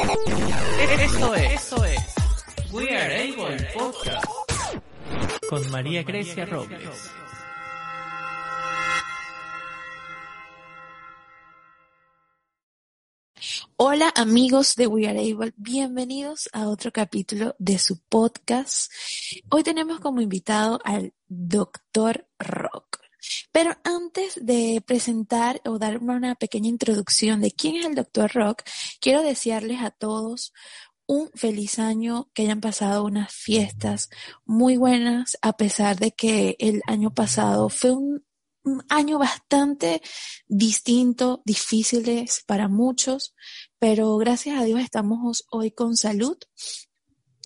Esto 0.00 1.34
es, 1.34 1.52
esto 1.52 1.84
es 1.84 2.00
We 2.72 2.96
Are 2.96 3.32
Able 3.32 3.68
Podcast 3.74 4.24
con 5.50 5.70
María 5.70 6.02
Grecia 6.02 6.46
Robles. 6.46 7.10
Hola 13.76 14.10
amigos 14.16 14.74
de 14.76 14.86
We 14.86 15.06
Are 15.06 15.20
Able, 15.20 15.52
bienvenidos 15.58 16.48
a 16.54 16.68
otro 16.68 16.92
capítulo 16.92 17.54
de 17.58 17.78
su 17.78 18.00
podcast. 18.08 18.90
Hoy 19.50 19.62
tenemos 19.62 20.00
como 20.00 20.22
invitado 20.22 20.80
al 20.82 21.12
Doctor 21.28 22.26
Rock. 22.38 22.89
Pero 23.52 23.76
antes 23.84 24.38
de 24.40 24.82
presentar 24.86 25.60
o 25.64 25.78
dar 25.78 25.98
una 25.98 26.34
pequeña 26.34 26.68
introducción 26.68 27.40
de 27.40 27.52
quién 27.52 27.76
es 27.76 27.86
el 27.86 27.94
Doctor 27.94 28.30
Rock, 28.32 28.62
quiero 29.00 29.22
desearles 29.22 29.80
a 29.80 29.90
todos 29.90 30.52
un 31.06 31.28
feliz 31.34 31.80
año, 31.80 32.30
que 32.34 32.42
hayan 32.42 32.60
pasado 32.60 33.04
unas 33.04 33.32
fiestas 33.32 34.10
muy 34.44 34.76
buenas, 34.76 35.36
a 35.42 35.56
pesar 35.56 35.98
de 35.98 36.12
que 36.12 36.54
el 36.60 36.82
año 36.86 37.12
pasado 37.12 37.68
fue 37.68 37.90
un 37.90 38.22
año 38.88 39.18
bastante 39.18 40.02
distinto, 40.46 41.42
difíciles 41.44 42.44
para 42.46 42.68
muchos, 42.68 43.34
pero 43.78 44.16
gracias 44.18 44.60
a 44.60 44.64
Dios 44.64 44.80
estamos 44.80 45.46
hoy 45.50 45.72
con 45.72 45.96
salud 45.96 46.38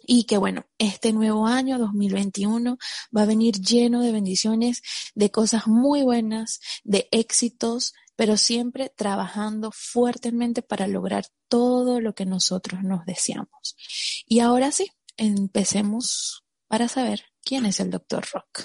y 0.07 0.25
que 0.25 0.39
bueno, 0.39 0.67
este 0.79 1.13
nuevo 1.13 1.47
año 1.47 1.79
2021 1.79 2.79
va 3.17 3.23
a 3.23 3.27
venir 3.27 3.57
lleno 3.61 4.03
de 4.03 4.13
bendiciones, 4.13 4.83
de 5.15 5.31
cosas 5.31 5.67
muy 5.67 6.03
buenas, 6.03 6.61
de 6.85 7.09
éxitos, 7.11 7.95
pero 8.17 8.37
siempre 8.37 8.93
trabajando 8.95 9.71
fuertemente 9.73 10.63
para 10.63 10.87
lograr 10.87 11.27
todo 11.49 12.01
lo 12.01 12.15
que 12.15 12.27
nosotros 12.27 12.83
nos 12.83 13.05
deseamos. 13.05 13.77
Y 14.27 14.41
ahora 14.41 14.73
sí, 14.73 14.91
empecemos 15.17 16.45
para 16.69 16.89
saber 16.89 17.23
quién 17.43 17.67
es 17.67 17.81
el 17.81 17.91
Dr. 17.91 18.25
Rock. 18.33 18.65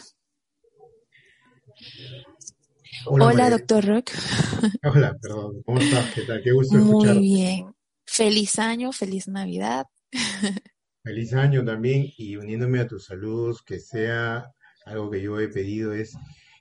Hola, 3.06 3.50
doctor 3.50 3.86
Rock. 3.86 4.12
Hola, 4.84 5.16
perdón. 5.22 5.62
¿Cómo 5.66 5.80
estás? 5.80 6.14
¿Qué 6.14 6.22
tal? 6.24 6.42
Qué 6.44 6.52
gusto 6.52 6.78
escucharte. 6.78 7.20
Muy 7.20 7.28
bien. 7.28 7.76
Feliz 8.06 8.60
año, 8.60 8.92
feliz 8.92 9.28
Navidad. 9.28 9.86
Feliz 11.04 11.34
año 11.34 11.64
también 11.64 12.08
y 12.18 12.36
uniéndome 12.36 12.80
a 12.80 12.88
tus 12.88 13.06
saludos, 13.06 13.62
que 13.64 13.80
sea 13.80 14.52
algo 14.86 15.10
que 15.10 15.22
yo 15.22 15.40
he 15.40 15.48
pedido 15.48 15.94
es 15.94 16.16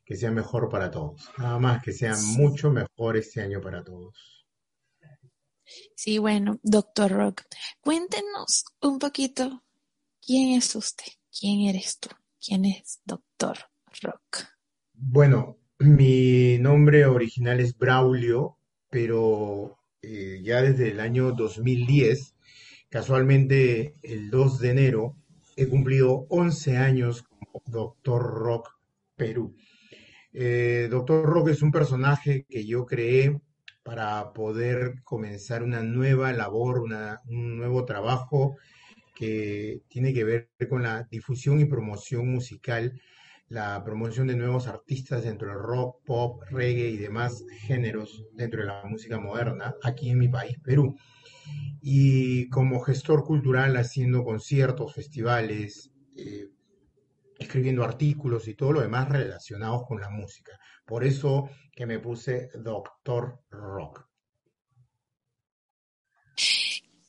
que 0.05 0.17
sea 0.17 0.31
mejor 0.31 0.69
para 0.69 0.91
todos. 0.91 1.29
Nada 1.37 1.59
más, 1.59 1.83
que 1.83 1.93
sea 1.93 2.15
mucho 2.37 2.71
mejor 2.71 3.17
este 3.17 3.43
año 3.43 3.61
para 3.61 3.85
todos. 3.85 4.47
Sí, 5.95 6.19
bueno, 6.19 6.59
doctor 6.63 7.11
Rock, 7.11 7.43
cuéntenos 7.81 8.65
un 8.81 8.99
poquito 8.99 9.65
quién 10.25 10.57
es 10.57 10.75
usted, 10.75 11.13
quién 11.39 11.69
eres 11.69 11.99
tú, 11.99 12.09
quién 12.41 12.65
es 12.65 13.01
doctor 13.05 13.59
Rock. 14.03 14.47
Bueno, 14.95 15.59
mi 15.79 16.59
nombre 16.59 17.05
original 17.05 17.61
es 17.61 17.77
Braulio, 17.77 18.57
pero 18.89 19.79
eh, 20.01 20.41
ya 20.43 20.63
desde 20.63 20.91
el 20.91 21.01
año 21.01 21.33
2010, 21.33 22.35
casualmente 22.89 23.95
el 24.03 24.31
2 24.31 24.61
de 24.61 24.71
enero, 24.71 25.17
he 25.57 25.67
cumplido 25.67 26.27
11 26.29 26.77
años 26.77 27.23
como 27.23 27.63
Doctor 27.67 28.23
Rock 28.23 28.79
Perú. 29.17 29.55
Eh, 30.33 30.89
Doctor 30.91 31.25
Rock 31.25 31.49
es 31.49 31.63
un 31.63 31.73
personaje 31.73 32.47
que 32.49 32.65
yo 32.65 32.87
creé 32.87 33.41
para 33.83 34.33
poder 34.33 35.03
comenzar 35.03 35.63
una 35.63 35.83
nueva 35.83 36.33
labor, 36.33 36.81
un 36.81 37.57
nuevo 37.57 37.85
trabajo 37.85 38.57
que 39.15 39.81
tiene 39.89 40.13
que 40.13 40.25
ver 40.25 40.51
con 40.69 40.83
la 40.83 41.09
difusión 41.11 41.59
y 41.61 41.65
promoción 41.65 42.31
musical 42.31 43.01
la 43.49 43.83
promoción 43.83 44.27
de 44.27 44.37
nuevos 44.37 44.67
artistas 44.67 45.25
dentro 45.25 45.49
del 45.49 45.59
rock, 45.59 46.05
pop, 46.05 46.43
reggae 46.51 46.91
y 46.91 46.97
demás 46.97 47.45
géneros 47.67 48.25
dentro 48.33 48.61
de 48.61 48.67
la 48.67 48.85
música 48.85 49.19
moderna 49.19 49.75
aquí 49.83 50.11
en 50.11 50.19
mi 50.19 50.29
país, 50.29 50.59
Perú. 50.63 50.95
Y 51.81 52.49
como 52.51 52.81
gestor 52.81 53.25
cultural 53.25 53.77
haciendo 53.77 54.23
conciertos, 54.23 54.95
festivales, 54.95 55.91
eh, 56.17 56.49
escribiendo 57.39 57.85
artículos 57.85 58.49
y 58.49 58.55
todo 58.55 58.73
lo 58.73 58.81
demás 58.81 59.09
relacionados 59.09 59.87
con 59.87 60.01
la 60.01 60.11
música. 60.11 60.59
Por 60.85 61.05
eso 61.05 61.49
que 61.73 61.87
me 61.87 62.01
puse 62.01 62.51
Doctor 62.55 63.41
Rock. 63.51 64.09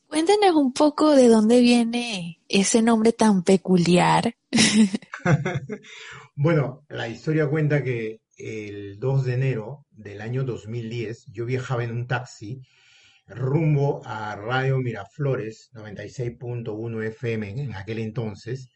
Cuéntenos 0.07 0.55
un 0.55 0.73
poco 0.73 1.15
de 1.15 1.27
dónde 1.27 1.59
viene 1.59 2.41
ese 2.47 2.81
nombre 2.81 3.13
tan 3.13 3.43
peculiar. 3.43 4.35
bueno, 6.41 6.85
la 6.87 7.09
historia 7.09 7.49
cuenta 7.49 7.83
que 7.83 8.21
el 8.37 8.97
2 8.97 9.25
de 9.25 9.33
enero 9.33 9.85
del 9.91 10.21
año 10.21 10.45
2010 10.45 11.25
yo 11.33 11.45
viajaba 11.45 11.83
en 11.83 11.91
un 11.91 12.07
taxi 12.07 12.61
rumbo 13.27 14.01
a 14.05 14.37
Radio 14.37 14.77
Miraflores 14.77 15.69
96.1 15.73 17.03
FM 17.07 17.61
en 17.61 17.75
aquel 17.75 17.99
entonces, 17.99 18.69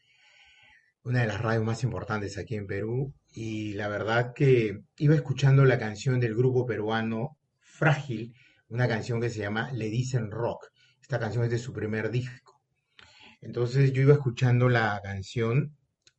una 1.04 1.22
de 1.22 1.26
las 1.26 1.40
radios 1.40 1.64
más 1.64 1.82
importantes 1.84 2.36
aquí 2.36 2.54
en 2.54 2.66
Perú, 2.66 3.14
y 3.32 3.72
la 3.72 3.88
verdad 3.88 4.34
que 4.34 4.80
iba 4.98 5.14
escuchando 5.14 5.64
la 5.64 5.78
canción 5.78 6.20
del 6.20 6.34
grupo 6.34 6.66
peruano 6.66 7.38
Frágil, 7.60 8.34
una 8.68 8.86
canción 8.88 9.22
que 9.22 9.30
se 9.30 9.40
llama 9.40 9.72
Le 9.72 9.88
Dicen 9.88 10.30
Rock. 10.30 10.66
Esta 11.00 11.18
canción 11.18 11.44
es 11.44 11.50
de 11.50 11.58
su 11.58 11.72
primer 11.72 12.10
disco. 12.10 12.60
Entonces 13.40 13.94
yo 13.94 14.02
iba 14.02 14.12
escuchando 14.12 14.68
la 14.68 15.00
canción 15.02 15.74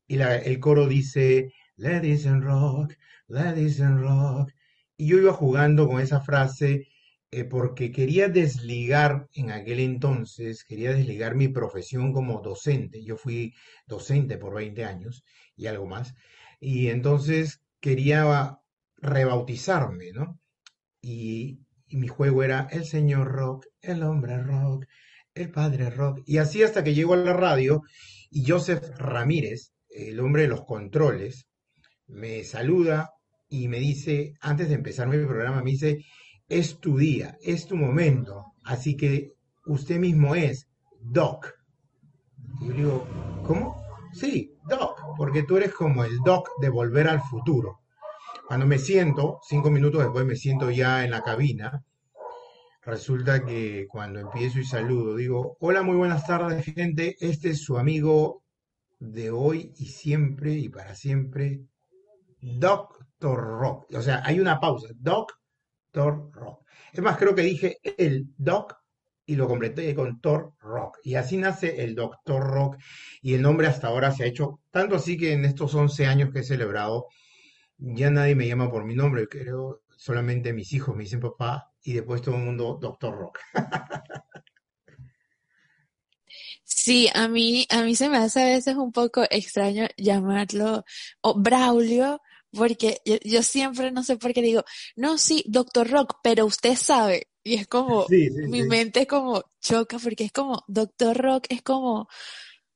y 0.07 0.19
el 0.19 0.59
coro 0.59 0.87
dice, 0.87 1.53
Ladies 1.77 2.25
and 2.25 2.43
Rock, 2.43 2.93
Ladies 3.27 3.81
and 3.81 4.01
Rock. 4.01 4.51
Y 4.97 5.07
yo 5.07 5.17
iba 5.17 5.33
jugando 5.33 5.87
con 5.87 5.99
esa 5.99 6.21
frase 6.21 6.87
eh, 7.31 7.43
porque 7.43 7.91
quería 7.91 8.29
desligar 8.29 9.27
en 9.33 9.51
aquel 9.51 9.79
entonces, 9.79 10.63
quería 10.63 10.93
desligar 10.93 11.35
mi 11.35 11.47
profesión 11.49 12.13
como 12.13 12.41
docente. 12.41 13.03
Yo 13.03 13.17
fui 13.17 13.53
docente 13.87 14.37
por 14.37 14.55
20 14.55 14.85
años 14.85 15.23
y 15.55 15.67
algo 15.67 15.87
más. 15.87 16.15
Y 16.59 16.87
entonces 16.87 17.61
quería 17.79 18.57
rebautizarme, 18.97 20.11
¿no? 20.13 20.39
Y, 21.01 21.59
y 21.87 21.97
mi 21.97 22.07
juego 22.07 22.43
era 22.43 22.67
el 22.71 22.85
señor 22.85 23.27
rock, 23.31 23.65
el 23.81 24.03
hombre 24.03 24.41
rock, 24.41 24.85
el 25.33 25.51
padre 25.51 25.89
rock. 25.89 26.21
Y 26.25 26.37
así 26.37 26.63
hasta 26.63 26.83
que 26.83 26.93
llego 26.93 27.13
a 27.13 27.17
la 27.17 27.33
radio 27.33 27.81
y 28.31 28.45
Joseph 28.49 28.83
Ramírez, 28.97 29.74
el 29.95 30.19
hombre 30.19 30.43
de 30.43 30.47
los 30.49 30.65
controles, 30.65 31.47
me 32.07 32.43
saluda 32.43 33.11
y 33.49 33.67
me 33.67 33.79
dice, 33.79 34.33
antes 34.41 34.69
de 34.69 34.75
empezar 34.75 35.07
mi 35.07 35.17
programa, 35.25 35.63
me 35.63 35.71
dice, 35.71 36.05
es 36.47 36.79
tu 36.79 36.97
día, 36.97 37.37
es 37.41 37.65
tu 37.65 37.75
momento, 37.75 38.53
así 38.63 38.95
que 38.95 39.33
usted 39.65 39.97
mismo 39.97 40.35
es 40.35 40.67
Doc. 40.99 41.53
Y 42.61 42.67
yo 42.67 42.73
digo, 42.73 43.07
¿cómo? 43.45 43.83
Sí, 44.13 44.53
Doc, 44.67 45.01
porque 45.17 45.43
tú 45.43 45.57
eres 45.57 45.73
como 45.73 46.03
el 46.03 46.17
Doc 46.19 46.49
de 46.61 46.69
Volver 46.69 47.07
al 47.07 47.21
Futuro. 47.21 47.79
Cuando 48.47 48.65
me 48.65 48.77
siento, 48.77 49.39
cinco 49.47 49.71
minutos 49.71 50.03
después 50.03 50.25
me 50.25 50.35
siento 50.35 50.69
ya 50.69 51.03
en 51.03 51.11
la 51.11 51.21
cabina, 51.21 51.83
resulta 52.83 53.43
que 53.43 53.87
cuando 53.89 54.19
empiezo 54.19 54.59
y 54.59 54.65
saludo, 54.65 55.15
digo, 55.15 55.57
hola, 55.59 55.81
muy 55.81 55.95
buenas 55.95 56.25
tardes, 56.27 56.65
gente, 56.65 57.15
este 57.19 57.51
es 57.51 57.63
su 57.63 57.77
amigo 57.77 58.44
de 59.11 59.31
hoy 59.31 59.73
y 59.77 59.85
siempre 59.85 60.53
y 60.53 60.69
para 60.69 60.95
siempre, 60.95 61.61
Doctor 62.39 63.39
Rock. 63.39 63.87
O 63.93 64.01
sea, 64.01 64.21
hay 64.23 64.39
una 64.39 64.59
pausa, 64.59 64.89
Doctor 64.95 66.31
Rock. 66.31 66.65
Es 66.91 67.01
más, 67.01 67.17
creo 67.17 67.35
que 67.35 67.41
dije 67.41 67.77
el 67.97 68.27
Doc 68.37 68.75
y 69.25 69.35
lo 69.35 69.47
completé 69.47 69.93
con 69.95 70.21
Thor 70.21 70.53
Rock. 70.59 70.99
Y 71.03 71.15
así 71.15 71.37
nace 71.37 71.83
el 71.83 71.95
Doctor 71.95 72.43
Rock 72.43 72.77
y 73.21 73.33
el 73.33 73.41
nombre 73.41 73.67
hasta 73.67 73.87
ahora 73.87 74.11
se 74.11 74.23
ha 74.23 74.27
hecho, 74.27 74.61
tanto 74.71 74.95
así 74.95 75.17
que 75.17 75.33
en 75.33 75.45
estos 75.45 75.73
11 75.73 76.05
años 76.05 76.29
que 76.31 76.39
he 76.39 76.43
celebrado, 76.43 77.07
ya 77.77 78.09
nadie 78.11 78.35
me 78.35 78.47
llama 78.47 78.69
por 78.69 78.85
mi 78.85 78.95
nombre, 78.95 79.27
creo 79.27 79.81
solamente 79.97 80.53
mis 80.53 80.71
hijos 80.73 80.95
me 80.95 81.03
dicen 81.03 81.19
papá 81.19 81.71
y 81.81 81.93
después 81.93 82.21
todo 82.21 82.35
el 82.35 82.43
mundo 82.43 82.77
Doctor 82.79 83.17
Rock. 83.17 83.39
Sí, 86.67 87.07
a 87.13 87.27
mí, 87.27 87.67
a 87.69 87.83
mí 87.83 87.95
se 87.95 88.09
me 88.09 88.17
hace 88.17 88.41
a 88.41 88.45
veces 88.45 88.75
un 88.75 88.91
poco 88.91 89.23
extraño 89.29 89.87
llamarlo 89.97 90.83
o 91.21 91.39
Braulio, 91.39 92.21
porque 92.51 93.01
yo, 93.23 93.43
siempre 93.43 93.91
no 93.91 94.03
sé 94.03 94.17
por 94.17 94.33
qué 94.33 94.41
digo, 94.41 94.63
no, 94.95 95.17
sí, 95.19 95.43
Doctor 95.47 95.89
Rock, 95.89 96.15
pero 96.23 96.45
usted 96.45 96.75
sabe. 96.75 97.29
Y 97.43 97.53
es 97.53 97.67
como, 97.67 98.07
mi 98.09 98.63
mente 98.63 99.01
es 99.01 99.07
como 99.07 99.43
choca, 99.61 99.99
porque 99.99 100.25
es 100.25 100.31
como, 100.31 100.63
Doctor 100.67 101.15
Rock 101.15 101.45
es 101.49 101.61
como 101.61 102.07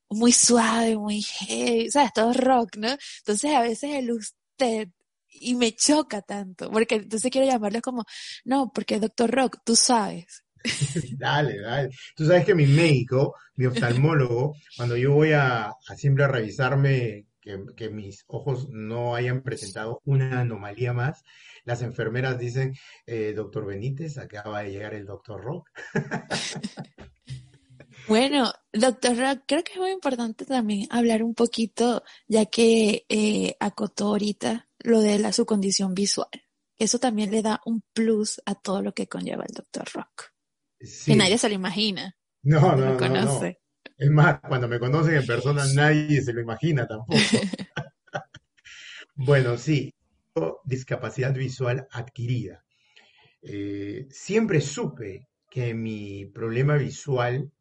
muy 0.09 0.31
suave, 0.33 0.95
muy 0.95 1.21
heavy, 1.21 1.89
¿sabes? 1.89 2.13
Todo 2.13 2.33
rock, 2.33 2.77
¿no? 2.77 2.89
Entonces 3.19 3.53
a 3.56 3.62
veces 3.62 3.95
el 3.95 4.12
usted 4.12 4.89
y 5.31 5.56
me 5.56 5.74
choca 5.75 6.21
tanto, 6.21 6.69
porque 6.71 6.95
entonces 6.95 7.31
quiero 7.31 7.47
llamarlo 7.47 7.81
como, 7.81 8.06
no, 8.45 8.71
porque 8.74 9.00
Doctor 9.00 9.31
Rock, 9.31 9.57
tú 9.63 9.75
sabes, 9.75 10.44
Dale, 11.18 11.60
dale. 11.60 11.90
Tú 12.16 12.26
sabes 12.26 12.46
que 12.46 12.56
mi 12.56 12.66
médico, 12.66 13.36
mi 13.56 13.66
oftalmólogo, 13.66 14.56
cuando 14.78 14.98
yo 14.98 15.14
voy 15.14 15.32
a, 15.34 15.68
a 15.68 15.96
siempre 15.96 16.24
a 16.24 16.28
revisarme 16.28 17.26
que, 17.42 17.64
que 17.76 17.90
mis 17.90 18.24
ojos 18.28 18.70
no 18.70 19.16
hayan 19.16 19.42
presentado 19.42 20.02
una 20.06 20.42
anomalía 20.42 20.94
más, 20.94 21.24
las 21.66 21.82
enfermeras 21.82 22.40
dicen, 22.40 22.76
eh, 23.06 23.34
doctor 23.36 23.66
Benítez, 23.66 24.18
acaba 24.18 24.64
de 24.64 24.72
llegar 24.72 24.94
el 24.94 25.06
doctor 25.06 25.42
Rock. 25.42 25.70
Bueno, 28.08 28.52
doctor 28.74 29.16
Rock, 29.16 29.44
creo 29.46 29.64
que 29.64 29.74
es 29.74 29.78
muy 29.78 29.92
importante 29.92 30.44
también 30.44 30.88
hablar 30.90 31.22
un 31.22 31.36
poquito, 31.36 32.04
ya 32.28 32.48
que 32.48 33.06
eh, 33.08 33.56
acotó 33.60 34.08
ahorita 34.08 34.68
lo 34.80 35.02
de 35.02 35.20
la, 35.20 35.32
su 35.32 35.46
condición 35.46 35.94
visual. 35.94 36.28
Eso 36.80 36.98
también 36.98 37.30
le 37.30 37.44
da 37.44 37.62
un 37.66 37.84
plus 37.94 38.42
a 38.48 38.56
todo 38.56 38.82
lo 38.82 38.94
que 38.94 39.08
conlleva 39.08 39.46
el 39.48 39.54
doctor 39.54 39.88
Rock. 39.94 40.32
Sí. 40.81 41.12
Que 41.12 41.18
nadie 41.18 41.38
se 41.38 41.50
lo 41.50 41.56
imagina. 41.56 42.16
No, 42.44 42.76
no 42.76 42.76
no, 42.76 42.92
no, 42.94 42.98
conoce. 42.98 43.60
no. 43.62 43.96
Es 43.98 44.10
más, 44.12 44.40
cuando 44.42 44.68
me 44.68 44.80
conocen 44.80 45.16
en 45.16 45.26
persona 45.26 45.66
nadie 45.74 46.22
se 46.22 46.34
lo 46.34 46.42
imagina 46.42 46.88
tampoco. 46.88 47.14
Bueno, 49.16 49.58
sí, 49.58 49.94
discapacidad 50.64 51.34
visual 51.34 51.88
adquirida. 51.92 52.64
Eh, 53.42 54.08
siempre 54.10 54.62
supe 54.62 55.28
que 55.50 55.74
mi 55.74 56.26
problema 56.28 56.76
visual 56.78 57.52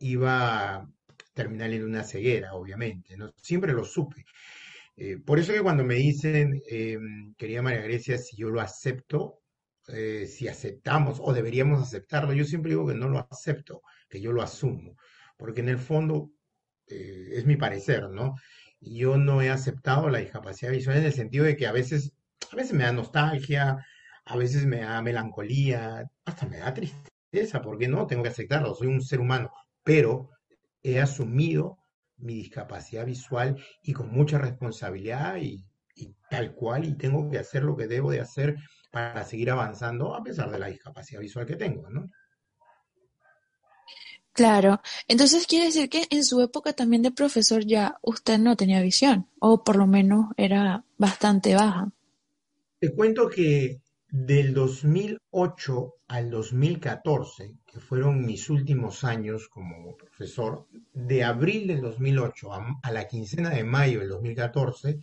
iba 0.00 0.76
a 0.76 0.90
terminar 1.34 1.72
en 1.72 1.84
una 1.84 2.04
ceguera, 2.04 2.54
obviamente, 2.54 3.16
¿no? 3.16 3.32
Siempre 3.36 3.72
lo 3.72 3.84
supe. 3.84 4.24
Eh, 4.96 5.18
por 5.18 5.38
eso 5.38 5.52
que 5.52 5.62
cuando 5.62 5.84
me 5.84 5.96
dicen, 5.96 6.62
eh, 6.70 6.98
querida 7.36 7.62
María 7.62 7.82
Grecia, 7.82 8.18
si 8.18 8.36
yo 8.36 8.50
lo 8.50 8.60
acepto, 8.60 9.40
eh, 9.88 10.26
si 10.26 10.48
aceptamos 10.48 11.18
o 11.20 11.32
deberíamos 11.32 11.82
aceptarlo, 11.82 12.32
yo 12.32 12.44
siempre 12.44 12.70
digo 12.70 12.86
que 12.86 12.94
no 12.94 13.08
lo 13.08 13.26
acepto, 13.30 13.82
que 14.08 14.20
yo 14.20 14.32
lo 14.32 14.42
asumo, 14.42 14.96
porque 15.36 15.60
en 15.60 15.68
el 15.68 15.78
fondo 15.78 16.30
eh, 16.88 17.30
es 17.32 17.46
mi 17.46 17.56
parecer, 17.56 18.10
¿no? 18.10 18.34
Yo 18.80 19.16
no 19.16 19.42
he 19.42 19.50
aceptado 19.50 20.08
la 20.08 20.18
discapacidad 20.18 20.72
visual 20.72 20.98
en 20.98 21.04
el 21.04 21.12
sentido 21.12 21.44
de 21.44 21.56
que 21.56 21.66
a 21.66 21.72
veces, 21.72 22.12
a 22.52 22.56
veces 22.56 22.72
me 22.74 22.84
da 22.84 22.92
nostalgia, 22.92 23.84
a 24.24 24.36
veces 24.36 24.66
me 24.66 24.80
da 24.80 25.00
melancolía, 25.02 26.04
hasta 26.24 26.46
me 26.46 26.58
da 26.58 26.74
tristeza, 26.74 27.62
porque 27.62 27.88
no, 27.88 28.06
tengo 28.06 28.22
que 28.22 28.30
aceptarlo, 28.30 28.74
soy 28.74 28.88
un 28.88 29.02
ser 29.02 29.20
humano, 29.20 29.50
pero 29.84 30.30
he 30.82 31.00
asumido 31.00 31.78
mi 32.16 32.34
discapacidad 32.34 33.06
visual 33.06 33.56
y 33.82 33.92
con 33.92 34.10
mucha 34.10 34.38
responsabilidad 34.38 35.36
y, 35.36 35.64
y 35.94 36.14
tal 36.30 36.54
cual, 36.54 36.84
y 36.84 36.94
tengo 36.96 37.30
que 37.30 37.38
hacer 37.38 37.62
lo 37.62 37.76
que 37.76 37.86
debo 37.86 38.10
de 38.10 38.20
hacer 38.20 38.56
para 38.96 39.24
seguir 39.24 39.50
avanzando 39.50 40.14
a 40.14 40.24
pesar 40.24 40.50
de 40.50 40.58
la 40.58 40.68
discapacidad 40.68 41.20
visual 41.20 41.44
que 41.44 41.56
tengo, 41.56 41.90
¿no? 41.90 42.08
Claro. 44.32 44.80
Entonces 45.06 45.46
quiere 45.46 45.66
decir 45.66 45.90
que 45.90 46.06
en 46.08 46.24
su 46.24 46.40
época 46.40 46.72
también 46.72 47.02
de 47.02 47.10
profesor 47.10 47.62
ya 47.62 47.98
usted 48.00 48.38
no 48.38 48.56
tenía 48.56 48.80
visión, 48.80 49.28
o 49.38 49.62
por 49.62 49.76
lo 49.76 49.86
menos 49.86 50.30
era 50.38 50.82
bastante 50.96 51.54
baja. 51.54 51.90
Te 52.78 52.94
cuento 52.94 53.28
que 53.28 53.82
del 54.08 54.54
2008 54.54 55.94
al 56.08 56.30
2014, 56.30 57.54
que 57.66 57.80
fueron 57.80 58.24
mis 58.24 58.48
últimos 58.48 59.04
años 59.04 59.46
como 59.50 59.94
profesor, 59.94 60.68
de 60.94 61.22
abril 61.22 61.66
del 61.66 61.82
2008 61.82 62.52
a, 62.54 62.66
a 62.82 62.90
la 62.92 63.06
quincena 63.06 63.50
de 63.50 63.62
mayo 63.62 64.00
del 64.00 64.08
2014, 64.08 65.00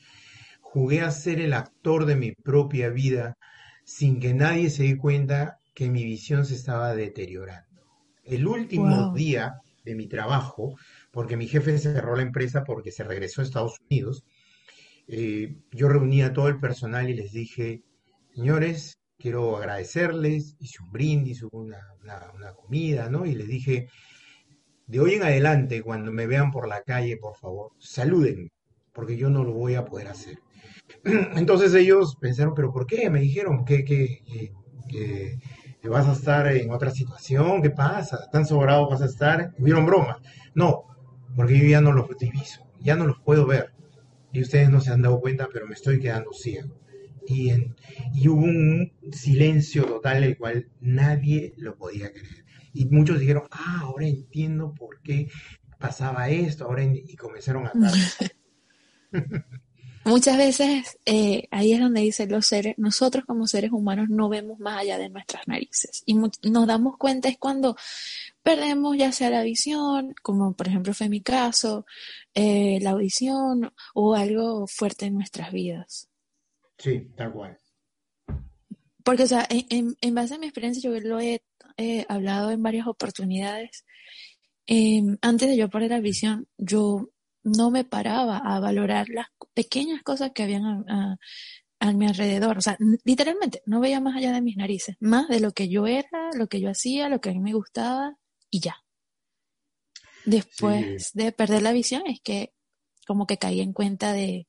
jugué 0.62 1.02
a 1.02 1.12
ser 1.12 1.40
el 1.42 1.54
actor 1.54 2.08
de 2.08 2.16
mi 2.16 2.32
propia 2.32 2.90
vida 2.90 3.38
sin 3.84 4.20
que 4.20 4.34
nadie 4.34 4.70
se 4.70 4.84
dé 4.84 4.98
cuenta 4.98 5.58
que 5.74 5.90
mi 5.90 6.04
visión 6.04 6.46
se 6.46 6.56
estaba 6.56 6.96
deteriorando. 6.96 7.82
El 8.24 8.48
último 8.48 9.06
Wow. 9.06 9.14
día 9.14 9.56
de 9.84 9.96
mi 9.96 10.08
trabajo, 10.08 10.76
porque 11.12 11.38
mi 11.38 11.48
jefe 11.48 11.78
cerró 11.78 12.16
la 12.16 12.24
empresa 12.24 12.64
porque 12.64 12.92
se 12.92 13.04
regresó 13.04 13.42
a 13.42 13.46
Estados 13.46 13.78
Unidos, 13.90 14.24
eh, 15.08 15.56
yo 15.72 15.90
reuní 15.90 16.22
a 16.24 16.34
todo 16.34 16.48
el 16.48 16.60
personal 16.60 17.10
y 17.10 17.14
les 17.16 17.32
dije, 17.34 17.84
señores, 18.36 18.98
quiero 19.18 19.58
agradecerles, 19.58 20.56
hice 20.60 20.84
un 20.84 20.92
brindis, 20.92 21.44
una- 21.52 21.82
una 22.36 22.54
comida, 22.54 23.10
¿no? 23.10 23.26
Y 23.26 23.36
les 23.36 23.48
dije, 23.48 23.88
de 24.88 25.00
hoy 25.00 25.14
en 25.16 25.24
adelante, 25.24 25.82
cuando 25.82 26.12
me 26.12 26.26
vean 26.28 26.52
por 26.52 26.68
la 26.70 26.84
calle, 26.84 27.18
por 27.18 27.36
favor, 27.38 27.72
salúdenme, 27.80 28.50
porque 28.94 29.18
yo 29.18 29.30
no 29.30 29.44
lo 29.44 29.54
voy 29.54 29.76
a 29.76 29.86
poder 29.86 30.08
hacer. 30.08 30.40
Entonces 31.36 31.74
ellos 31.74 32.16
pensaron, 32.20 32.54
¿pero 32.56 32.72
por 32.72 32.86
qué? 32.86 33.10
Me 33.10 33.22
dijeron 33.22 33.66
que, 33.66 33.84
que, 33.84 34.22
que- 34.26 34.52
que- 34.90 35.40
vas 35.90 36.08
a 36.08 36.14
estar 36.14 36.48
en 36.48 36.72
otra 36.72 36.92
situación, 36.92 37.62
¿qué 37.62 37.70
pasa? 37.70 38.30
¿Tan 38.32 38.46
sobrado 38.46 38.90
vas 38.90 39.02
a 39.02 39.06
estar? 39.06 39.54
Hubieron 39.60 39.86
bromas. 39.86 40.18
No, 40.56 40.86
porque 41.36 41.60
yo 41.60 41.66
ya 41.68 41.82
no 41.82 41.92
los 41.92 42.08
diviso, 42.18 42.66
ya 42.80 42.96
no 42.96 43.06
los 43.06 43.20
puedo 43.20 43.46
ver. 43.46 43.74
Y 44.32 44.42
ustedes 44.42 44.70
no 44.70 44.80
se 44.82 44.92
han 44.92 45.02
dado 45.02 45.20
cuenta, 45.20 45.50
pero 45.52 45.68
me 45.68 45.74
estoy 45.74 46.00
quedando 46.00 46.32
ciego. 46.34 46.80
Y, 47.28 47.50
en- 47.50 47.76
y 48.14 48.28
hubo 48.30 48.42
un 48.44 48.94
silencio 49.12 49.84
total, 49.86 50.24
el 50.24 50.38
cual 50.38 50.70
nadie 50.82 51.54
lo 51.58 51.76
podía 51.76 52.12
creer. 52.12 52.46
Y 52.74 52.86
muchos 52.86 53.20
dijeron, 53.20 53.44
ah, 53.52 53.80
ahora 53.82 54.08
entiendo 54.08 54.74
por 54.74 55.02
qué 55.02 55.28
pasaba 55.80 56.30
esto, 56.30 56.66
ahora 56.66 56.84
y 56.86 57.16
comenzaron 57.18 57.68
a 57.68 57.74
dar. 57.76 57.94
Muchas 60.06 60.38
veces 60.38 60.98
eh, 61.06 61.48
ahí 61.50 61.72
es 61.72 61.80
donde 61.80 62.02
dice 62.02 62.28
los 62.28 62.46
seres, 62.46 62.76
nosotros 62.78 63.24
como 63.26 63.48
seres 63.48 63.72
humanos 63.72 64.10
no 64.10 64.28
vemos 64.28 64.60
más 64.60 64.82
allá 64.82 64.98
de 64.98 65.10
nuestras 65.10 65.48
narices 65.48 66.04
y 66.06 66.16
nos 66.16 66.68
damos 66.68 66.98
cuenta 66.98 67.30
es 67.30 67.38
cuando 67.38 67.78
perdemos 68.42 68.98
ya 68.98 69.14
sea 69.14 69.30
la 69.30 69.44
visión, 69.44 70.14
como 70.22 70.54
por 70.54 70.68
ejemplo 70.68 70.94
fue 70.94 71.08
mi 71.08 71.22
caso, 71.22 71.86
eh, 72.34 72.80
la 72.82 72.92
audición 72.92 73.72
o 73.94 74.14
algo 74.14 74.68
fuerte 74.68 75.06
en 75.06 75.16
nuestras 75.16 75.54
vidas. 75.54 76.10
Sí, 76.78 77.08
tal 77.16 77.32
cual. 77.32 77.58
Porque, 79.04 79.24
o 79.24 79.28
sea, 79.28 79.48
en, 79.50 80.16
base 80.16 80.36
a 80.36 80.38
mi 80.38 80.46
experiencia, 80.48 80.82
yo 80.82 80.98
lo 81.00 81.20
he 81.20 81.42
eh, 81.78 82.06
hablado 82.08 82.52
en 82.52 82.64
varias 82.64 82.88
oportunidades. 82.88 83.86
Em, 84.66 85.18
antes 85.22 85.50
de 85.50 85.58
yo 85.58 85.70
perder 85.70 85.92
la 85.92 86.00
visión, 86.00 86.48
yo 86.58 87.10
no 87.44 87.72
me 87.72 87.84
paraba 87.84 88.38
a 88.38 88.60
valorar 88.60 89.10
las 89.10 89.28
pequeñas 89.54 90.02
cosas 90.04 90.32
que 90.34 90.44
habían 90.44 90.66
a, 90.66 90.84
a- 90.90 91.18
a 91.80 91.92
mi 91.94 92.08
alrededor. 92.08 92.58
O 92.58 92.62
sea, 92.62 92.78
literalmente, 93.04 93.62
no 93.66 93.82
veía 93.82 94.00
más 94.00 94.16
allá 94.16 94.32
de 94.32 94.42
mis 94.42 94.56
narices, 94.56 94.96
más 95.02 95.28
de 95.28 95.42
lo 95.42 95.52
que 95.52 95.68
yo 95.70 95.86
era, 95.88 96.30
lo 96.38 96.48
que 96.48 96.62
yo 96.62 96.70
hacía, 96.70 97.10
lo 97.10 97.20
que 97.20 97.30
a 97.30 97.34
mí 97.34 97.40
me 97.40 97.54
gustaba 97.54 98.16
y 98.50 98.62
ya. 98.62 98.76
Sí, 100.26 100.26
Después 100.26 101.12
de 101.14 101.32
perder 101.34 101.62
la 101.62 101.74
visión, 101.74 102.04
es 102.08 102.22
que 102.22 102.54
como 103.06 103.28
que 103.28 103.38
caí 103.38 103.60
en 103.60 103.74
cuenta 103.74 104.14
de 104.14 104.48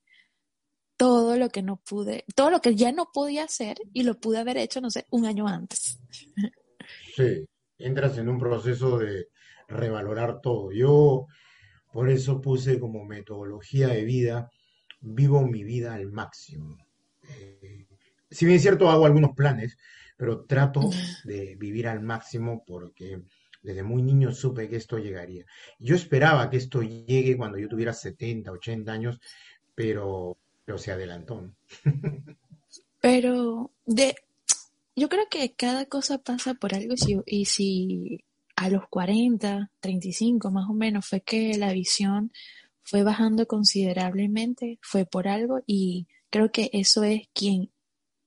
todo 0.97 1.37
lo 1.37 1.49
que 1.49 1.63
no 1.63 1.77
pude, 1.79 2.25
todo 2.37 2.51
lo 2.51 2.61
que 2.61 2.77
ya 2.77 2.93
no 2.93 3.11
podía 3.13 3.45
hacer 3.45 3.79
y 3.93 4.05
lo 4.05 4.15
pude 4.21 4.39
haber 4.39 4.57
hecho, 4.59 4.81
no 4.81 4.91
sé, 4.91 5.07
un 5.11 5.27
año 5.27 5.49
antes. 5.49 5.99
sí. 7.17 7.45
Entras 7.77 8.17
en 8.19 8.29
un 8.29 8.39
proceso 8.39 8.99
de 8.99 9.29
revalorar 9.67 10.41
todo. 10.41 10.71
Yo 10.71 11.27
por 11.95 12.11
eso 12.11 12.41
puse 12.41 12.81
como 12.81 13.05
metodología 13.05 13.87
de 13.87 14.03
vida, 14.03 14.51
vivo 15.01 15.47
mi 15.47 15.63
vida 15.63 15.95
al 15.95 16.11
máximo. 16.11 16.77
Eh, 17.23 17.87
si 18.29 18.47
bien 18.47 18.57
es 18.57 18.63
cierto, 18.63 18.91
hago 18.91 19.07
algunos 19.07 19.31
planes, 19.37 19.79
pero 20.17 20.45
trato 20.45 20.91
de 21.23 21.55
vivir 21.55 21.87
al 21.87 22.01
máximo 22.01 22.65
porque 22.67 23.23
desde 23.63 23.85
muy 23.85 24.03
niño 24.03 24.33
supe 24.33 24.69
que 24.69 24.75
esto 24.75 24.99
llegaría. 24.99 25.47
Yo 25.79 25.95
esperaba 25.95 26.51
que 26.51 26.57
esto 26.57 26.83
llegue 26.83 27.37
cuando 27.37 27.59
yo 27.59 27.69
tuviera 27.69 27.93
70, 27.93 28.51
80 28.51 28.91
años, 28.91 29.21
pero, 29.73 30.37
se 30.77 30.91
adelantó. 30.91 31.49
Pero 33.01 33.71
de, 33.87 34.17
yo 34.97 35.09
creo 35.09 35.29
que 35.31 35.53
cada 35.53 35.87
cosa 35.87 36.19
pasa 36.19 36.55
por 36.55 36.75
algo 36.75 36.95
y 37.25 37.45
si 37.45 38.25
a 38.57 38.69
los 38.69 38.89
40, 38.89 39.71
35 39.81 40.51
más 40.51 40.69
o 40.69 40.75
menos 40.75 41.07
fue 41.07 41.21
que 41.21 41.57
la 41.59 41.73
visión 41.73 42.33
fue 42.83 43.03
bajando 43.03 43.47
considerablemente, 43.47 44.79
fue 44.83 45.07
por 45.07 45.27
algo 45.27 45.61
y 45.67 46.07
creo 46.31 46.53
que 46.53 46.71
eso 46.73 47.03
es 47.03 47.23
quien 47.33 47.73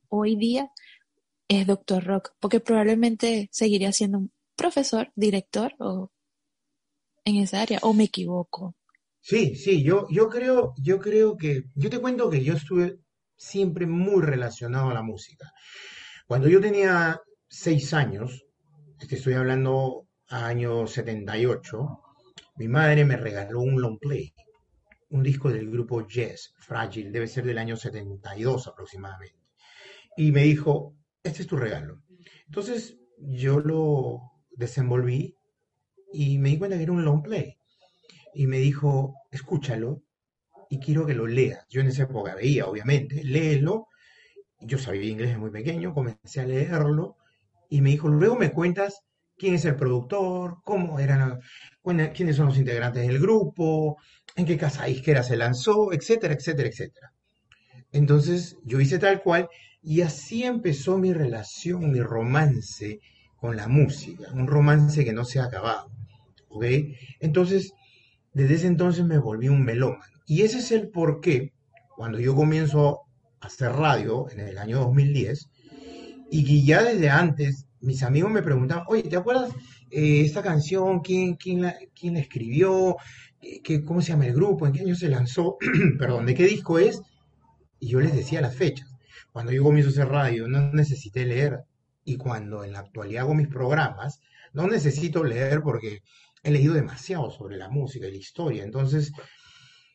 hoy 0.10 0.36
día 0.36 0.72
es 1.48 1.68
Doctor 1.68 2.04
Rock, 2.04 2.32
porque 2.40 2.60
probablemente 2.60 3.50
seguiría 3.52 3.92
siendo 3.92 4.18
un 4.18 4.32
profesor, 4.56 5.12
director 5.16 5.74
o 5.80 6.12
en 7.24 7.38
esa 7.38 7.62
área, 7.62 7.80
o 7.82 7.94
me 7.94 8.06
equivoco. 8.06 8.76
Sí, 9.22 9.56
sí, 9.56 9.84
yo, 9.84 10.08
yo 10.10 10.30
creo, 10.30 10.74
yo 10.82 11.00
creo 11.00 11.38
que, 11.38 11.66
yo 11.76 11.90
te 11.90 12.00
cuento 12.00 12.30
que 12.30 12.44
yo 12.44 12.54
estuve 12.54 13.00
siempre 13.36 13.86
muy 13.86 14.22
relacionado 14.22 14.90
a 14.90 14.94
la 14.94 15.02
música. 15.02 15.52
Cuando 16.26 16.48
yo 16.48 16.60
tenía 16.60 17.20
seis 17.50 17.94
años, 17.94 18.46
estoy 19.00 19.34
hablando 19.34 20.07
año 20.30 20.88
78, 20.88 22.02
mi 22.58 22.68
madre 22.68 23.06
me 23.06 23.18
regaló 23.18 23.62
un 23.62 23.82
long 23.82 23.98
play, 23.98 24.34
un 25.10 25.24
disco 25.24 25.50
del 25.50 25.70
grupo 25.70 26.06
Yes, 26.06 26.54
Frágil, 26.58 27.12
debe 27.12 27.28
ser 27.28 27.46
del 27.46 27.58
año 27.58 27.78
72 27.78 28.68
aproximadamente. 28.68 29.40
Y 30.18 30.32
me 30.32 30.44
dijo, 30.44 30.96
este 31.24 31.44
es 31.44 31.48
tu 31.48 31.56
regalo. 31.56 32.02
Entonces 32.46 32.98
yo 33.18 33.60
lo 33.60 34.22
desenvolví 34.52 35.36
y 36.12 36.40
me 36.40 36.50
di 36.50 36.58
cuenta 36.58 36.78
que 36.78 36.84
era 36.84 36.92
un 36.92 37.06
long 37.06 37.22
play. 37.22 37.58
Y 38.34 38.48
me 38.48 38.58
dijo, 38.58 39.16
escúchalo 39.32 40.04
y 40.70 40.80
quiero 40.80 41.06
que 41.06 41.14
lo 41.14 41.28
leas. 41.28 41.66
Yo 41.70 41.82
en 41.82 41.88
esa 41.88 42.04
época 42.04 42.36
veía, 42.36 42.68
obviamente, 42.68 43.24
léelo. 43.24 43.88
Yo 44.60 44.78
sabía 44.78 45.10
inglés 45.10 45.38
muy 45.38 45.52
pequeño, 45.52 45.94
comencé 45.94 46.42
a 46.42 46.46
leerlo 46.46 47.18
y 47.70 47.82
me 47.82 47.92
dijo, 47.92 48.10
luego 48.10 48.36
me 48.36 48.52
cuentas 48.52 49.06
quién 49.38 49.56
es 49.56 49.66
el 49.66 49.76
productor, 49.76 50.58
cómo 50.64 51.00
eran, 51.00 51.40
quiénes 52.14 52.36
son 52.36 52.48
los 52.48 52.58
integrantes 52.58 53.08
del 53.08 53.20
grupo, 53.20 53.98
en 54.36 54.46
qué 54.46 54.58
casa 54.58 54.86
disquera 54.86 55.24
se 55.24 55.38
lanzó, 55.38 55.94
etcétera, 55.94 56.34
etcétera, 56.34 56.70
etcétera. 56.70 57.14
Entonces 57.92 58.58
yo 58.64 58.82
hice 58.82 59.00
tal 59.00 59.22
cual 59.22 59.48
y 59.82 60.02
así 60.02 60.44
empezó 60.44 60.98
mi 60.98 61.14
relación, 61.14 61.92
mi 61.92 62.02
romance 62.02 63.00
con 63.38 63.56
la 63.56 63.68
música, 63.68 64.32
un 64.34 64.48
romance 64.48 65.06
que 65.06 65.14
no 65.14 65.24
se 65.24 65.40
ha 65.40 65.46
acabado. 65.46 65.90
¿Ok? 66.50 66.66
Entonces, 67.20 67.74
desde 68.34 68.56
ese 68.56 68.68
entonces 68.68 69.06
me 69.06 69.20
volví 69.20 69.48
un 69.48 69.64
melómano. 69.64 70.04
Y 70.26 70.42
ese 70.42 70.58
es 70.58 70.72
el 70.72 70.90
por 70.90 71.22
qué, 71.22 71.54
cuando 71.96 72.20
yo 72.20 72.36
comienzo 72.36 73.02
a 73.40 73.48
hacer 73.48 73.72
radio 73.72 74.30
en 74.32 74.40
el 74.42 74.58
año 74.58 74.80
2010, 74.80 75.50
y 76.30 76.44
que 76.44 76.62
ya 76.64 76.84
desde 76.84 77.10
antes 77.10 77.67
mis 77.82 78.04
amigos 78.04 78.32
me 78.32 78.42
preguntaban, 78.42 78.86
oye, 78.88 79.04
¿te 79.04 79.18
acuerdas 79.18 79.52
eh, 79.90 80.22
esta 80.22 80.42
canción? 80.42 81.00
¿Quién, 81.02 81.36
quién, 81.36 81.62
la, 81.62 81.76
quién 81.98 82.18
escribió? 82.18 82.98
¿Qué, 83.64 83.84
¿Cómo 83.84 84.02
se 84.02 84.10
llama 84.10 84.26
el 84.26 84.34
grupo? 84.34 84.66
¿En 84.66 84.74
qué 84.74 84.82
año 84.82 84.96
se 84.96 85.10
lanzó? 85.10 85.58
Perdón, 86.00 86.26
¿de 86.26 86.34
qué 86.34 86.46
disco 86.46 86.80
es? 86.80 87.02
Y 87.80 87.90
yo 87.90 88.00
les 88.00 88.16
decía 88.16 88.42
las 88.42 88.56
fechas. 88.56 88.90
Cuando 89.32 89.52
yo 89.52 89.64
comienzo 89.64 89.90
a 89.90 89.94
hacer 89.94 90.08
radio, 90.08 90.48
no 90.48 90.72
necesité 90.74 91.26
leer. 91.26 91.60
Y 92.04 92.18
cuando 92.18 92.64
en 92.64 92.72
la 92.72 92.80
actualidad 92.80 93.24
hago 93.24 93.36
mis 93.36 93.48
programas, 93.48 94.22
no 94.54 94.68
necesito 94.68 95.24
leer 95.24 95.62
porque 95.62 96.02
he 96.44 96.52
leído 96.52 96.74
demasiado 96.74 97.30
sobre 97.32 97.58
la 97.58 97.70
música 97.70 98.08
y 98.08 98.12
la 98.12 98.18
historia. 98.18 98.64
Entonces, 98.64 99.12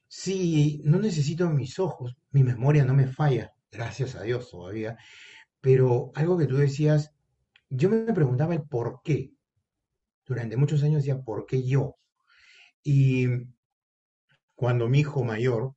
sí, 0.06 0.80
no 0.84 0.98
necesito 0.98 1.48
mis 1.50 1.78
ojos, 1.78 2.16
mi 2.30 2.42
memoria 2.42 2.84
no 2.84 2.94
me 2.94 3.06
falla, 3.06 3.52
gracias 3.70 4.14
a 4.14 4.22
Dios 4.22 4.50
todavía. 4.50 4.96
Pero 5.60 6.12
algo 6.14 6.36
que 6.36 6.46
tú 6.46 6.56
decías, 6.56 7.11
yo 7.74 7.88
me 7.88 8.12
preguntaba 8.12 8.54
el 8.54 8.62
por 8.62 9.00
qué. 9.02 9.32
Durante 10.26 10.56
muchos 10.56 10.82
años 10.82 11.02
decía, 11.02 11.20
¿por 11.22 11.46
qué 11.46 11.66
yo? 11.66 11.96
Y 12.82 13.26
cuando 14.54 14.88
mi 14.88 15.00
hijo 15.00 15.24
mayor, 15.24 15.74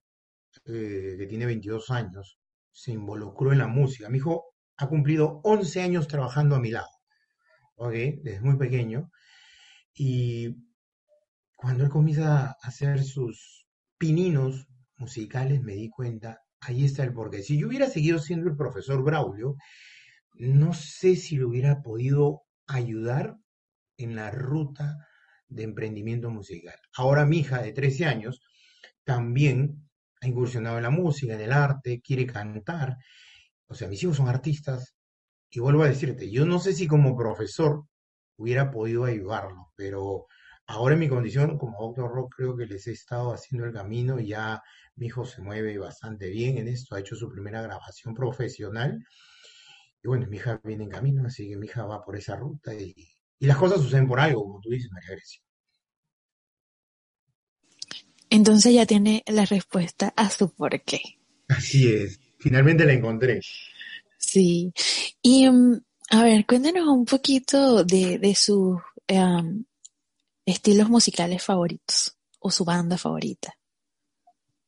eh, 0.66 1.16
que 1.18 1.26
tiene 1.28 1.46
22 1.46 1.90
años, 1.92 2.38
se 2.72 2.92
involucró 2.92 3.54
en 3.54 3.60
la 3.60 3.68
música, 3.68 4.10
mi 4.10 4.18
hijo 4.18 4.54
ha 4.78 4.88
cumplido 4.88 5.40
11 5.44 5.82
años 5.82 6.08
trabajando 6.08 6.56
a 6.56 6.60
mi 6.60 6.72
lado, 6.72 6.90
¿ok? 7.76 7.94
Desde 8.22 8.42
muy 8.42 8.58
pequeño. 8.58 9.10
Y 9.94 10.54
cuando 11.56 11.86
él 11.86 11.90
comienza 11.90 12.48
a 12.48 12.56
hacer 12.62 13.04
sus 13.04 13.68
pininos 13.98 14.68
musicales, 14.98 15.62
me 15.62 15.74
di 15.74 15.90
cuenta, 15.90 16.42
ahí 16.60 16.84
está 16.84 17.04
el 17.04 17.14
porqué. 17.14 17.42
Si 17.42 17.58
yo 17.58 17.68
hubiera 17.68 17.88
seguido 17.88 18.20
siendo 18.20 18.50
el 18.50 18.58
profesor 18.58 19.02
Braulio, 19.02 19.56
no 20.38 20.74
sé 20.74 21.16
si 21.16 21.38
lo 21.38 21.50
hubiera 21.50 21.82
podido 21.82 22.44
ayudar 22.68 23.38
en 23.98 24.16
la 24.16 24.32
ruta 24.32 25.08
de 25.48 25.64
emprendimiento 25.64 26.30
musical. 26.30 26.76
Ahora 26.96 27.26
mi 27.26 27.40
hija 27.40 27.62
de 27.62 27.72
13 27.72 28.06
años 28.06 28.42
también 29.04 29.90
ha 30.22 30.28
incursionado 30.28 30.78
en 30.78 30.84
la 30.84 30.90
música, 30.90 31.34
en 31.34 31.42
el 31.42 31.52
arte, 31.52 32.02
quiere 32.02 32.26
cantar. 32.26 32.98
O 33.68 33.76
sea, 33.76 33.88
mis 33.88 34.04
hijos 34.04 34.18
son 34.18 34.28
artistas. 34.28 34.96
Y 35.50 35.60
vuelvo 35.60 35.84
a 35.84 35.88
decirte, 35.88 36.30
yo 36.30 36.46
no 36.46 36.60
sé 36.60 36.74
si 36.74 36.88
como 36.88 37.16
profesor 37.16 37.86
hubiera 38.38 38.72
podido 38.72 39.06
ayudarlo, 39.06 39.72
pero 39.76 40.26
ahora 40.68 40.96
en 40.96 41.00
mi 41.00 41.08
condición 41.08 41.58
como 41.58 41.80
doctor 41.80 42.12
rock 42.12 42.36
creo 42.36 42.58
que 42.58 42.66
les 42.66 42.88
he 42.88 42.92
estado 42.92 43.32
haciendo 43.34 43.66
el 43.66 43.74
camino 43.74 44.20
y 44.20 44.28
ya 44.28 44.62
mi 44.96 45.08
hijo 45.08 45.26
se 45.26 45.42
mueve 45.42 45.78
bastante 45.78 46.30
bien 46.30 46.58
en 46.58 46.68
esto, 46.68 46.96
ha 46.96 47.00
hecho 47.00 47.16
su 47.16 47.30
primera 47.30 47.62
grabación 47.62 48.14
profesional. 48.14 49.00
Y 50.06 50.08
bueno, 50.08 50.28
mi 50.28 50.38
hija 50.38 50.62
viene 50.64 50.84
en 50.84 50.92
camino, 50.92 51.26
así 51.26 51.50
que 51.50 51.58
mi 51.58 51.66
hija 51.66 51.84
va 51.84 52.06
por 52.06 52.16
esa 52.16 52.36
ruta 52.36 52.72
y, 52.76 52.94
y 53.40 53.46
las 53.48 53.58
cosas 53.58 53.82
suceden 53.82 54.08
por 54.08 54.20
algo, 54.20 54.44
como 54.44 54.62
tú 54.62 54.70
dices, 54.70 54.92
María 54.92 55.10
Grecia. 55.14 55.42
Entonces 58.30 58.76
ya 58.76 58.86
tiene 58.86 59.24
la 59.26 59.46
respuesta 59.46 60.14
a 60.16 60.30
su 60.30 60.54
por 60.54 60.80
qué. 60.84 61.02
Así 61.48 61.92
es, 61.92 62.20
finalmente 62.38 62.86
la 62.86 62.94
encontré. 62.94 63.42
Sí, 64.20 64.72
y 65.24 65.48
um, 65.48 65.82
a 66.12 66.24
ver, 66.24 66.46
cuéntanos 66.46 66.88
un 66.88 67.06
poquito 67.06 67.84
de, 67.84 68.20
de 68.20 68.36
sus 68.36 68.78
um, 69.12 69.66
estilos 70.46 70.88
musicales 70.88 71.42
favoritos 71.42 72.16
o 72.38 72.52
su 72.52 72.64
banda 72.64 73.00
favorita. 73.00 73.58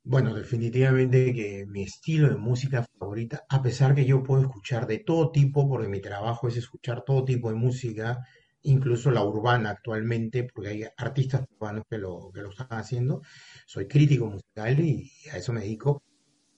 Bueno, 0.09 0.33
definitivamente 0.33 1.33
que 1.33 1.65
mi 1.67 1.83
estilo 1.83 2.29
de 2.29 2.37
música 2.37 2.85
favorita, 2.97 3.43
a 3.49 3.61
pesar 3.61 3.93
que 3.93 4.05
yo 4.05 4.23
puedo 4.23 4.41
escuchar 4.43 4.87
de 4.87 4.99
todo 4.99 5.31
tipo, 5.31 5.67
porque 5.67 5.89
mi 5.89 5.99
trabajo 5.99 6.47
es 6.47 6.55
escuchar 6.55 7.03
todo 7.03 7.25
tipo 7.25 7.49
de 7.49 7.55
música, 7.55 8.25
incluso 8.61 9.11
la 9.11 9.23
urbana 9.23 9.71
actualmente, 9.71 10.45
porque 10.45 10.69
hay 10.69 10.83
artistas 10.97 11.45
urbanos 11.51 11.83
que 11.89 11.97
lo, 11.97 12.31
que 12.33 12.41
lo 12.41 12.51
están 12.51 12.67
haciendo. 12.69 13.21
Soy 13.65 13.87
crítico 13.87 14.27
musical 14.27 14.79
y 14.79 15.11
a 15.33 15.37
eso 15.37 15.51
me 15.51 15.59
dedico, 15.61 16.01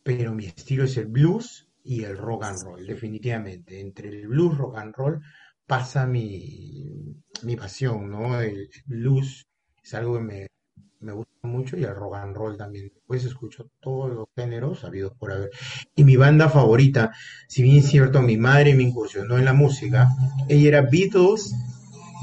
pero 0.04 0.36
mi 0.36 0.46
estilo 0.46 0.84
es 0.84 0.98
el 0.98 1.08
blues 1.08 1.70
y 1.84 2.04
el 2.04 2.18
rock 2.18 2.44
and 2.44 2.64
roll, 2.64 2.86
definitivamente. 2.86 3.80
Entre 3.80 4.10
el 4.10 4.28
blues, 4.28 4.58
rock 4.60 4.78
and 4.78 4.94
roll, 4.96 5.22
pasa 5.66 6.06
mi, 6.06 6.86
mi 7.44 7.56
pasión, 7.56 8.12
¿no? 8.12 8.40
El 8.40 8.70
blues 8.86 9.48
es 9.84 9.94
algo 9.96 10.16
que 10.18 10.24
me, 10.24 10.48
me 11.00 11.14
gusta 11.14 11.32
mucho 11.44 11.78
y 11.78 11.84
el 11.84 11.96
rock 11.96 12.16
and 12.16 12.36
roll 12.36 12.58
también. 12.58 12.92
Después 12.94 13.24
escucho 13.26 13.70
todos 13.80 14.14
los 14.14 14.28
géneros 14.36 14.84
habidos 14.84 15.14
por 15.18 15.32
haber. 15.32 15.52
Y 15.96 16.04
mi 16.04 16.16
banda 16.16 16.50
favorita, 16.50 17.12
si 17.48 17.64
bien 17.64 17.78
es 17.78 17.88
cierto, 17.88 18.22
mi 18.22 18.38
madre 18.38 18.76
me 18.76 18.84
incursionó 18.84 19.38
en 19.38 19.46
la 19.46 19.54
música, 19.54 20.10
ella 20.48 20.68
era 20.68 20.82
Beatles 20.82 21.54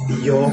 y 0.08 0.24
yo 0.24 0.50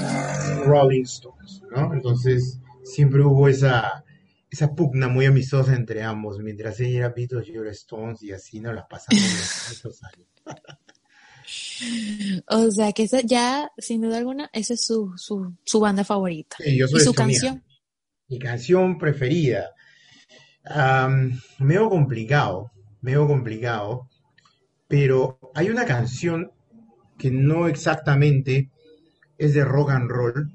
Rolling 0.66 1.04
Stones, 1.04 1.62
¿no? 1.70 1.94
Entonces 1.94 2.60
siempre 2.84 3.22
hubo 3.22 3.48
esa, 3.48 4.04
esa 4.50 4.74
pugna 4.74 5.08
muy 5.08 5.26
amistosa 5.26 5.76
entre 5.76 6.04
ambos, 6.04 6.40
mientras 6.40 6.80
ella 6.80 7.00
era 7.00 7.10
Beatles 7.10 7.48
y 7.50 7.54
yo 7.54 7.62
era 7.62 7.72
Stones 7.72 8.24
y 8.24 8.32
así 8.32 8.60
nos 8.60 8.74
las 8.74 8.86
pasamos 8.86 9.22
muchos 9.70 10.02
años. 10.04 10.28
O 12.48 12.72
sea 12.72 12.94
que 12.94 13.04
esa 13.04 13.22
ya, 13.22 13.70
sin 13.78 14.02
duda 14.02 14.18
alguna, 14.18 14.50
esa 14.54 14.76
es 14.76 14.86
su, 14.86 15.14
su, 15.18 15.54
su 15.66 15.80
banda 15.80 16.04
favorita. 16.04 16.56
Sí, 16.60 16.78
yo 16.78 16.88
soy 16.88 17.02
¿Y 17.02 17.04
su 17.04 17.14
canción? 17.14 17.64
Mi 18.28 18.40
canción 18.40 18.98
preferida. 18.98 19.72
Am, 20.66 21.40
medio 21.60 21.90
complicado, 21.90 22.72
medio 23.02 23.28
complicado, 23.28 24.10
pero 24.88 25.40
hay 25.56 25.70
una 25.70 25.86
canción 25.86 26.52
que 27.18 27.32
no 27.32 27.68
exactamente 27.68 28.70
es 29.38 29.54
de 29.54 29.66
rock 29.66 29.92
and 29.92 30.10
roll, 30.10 30.52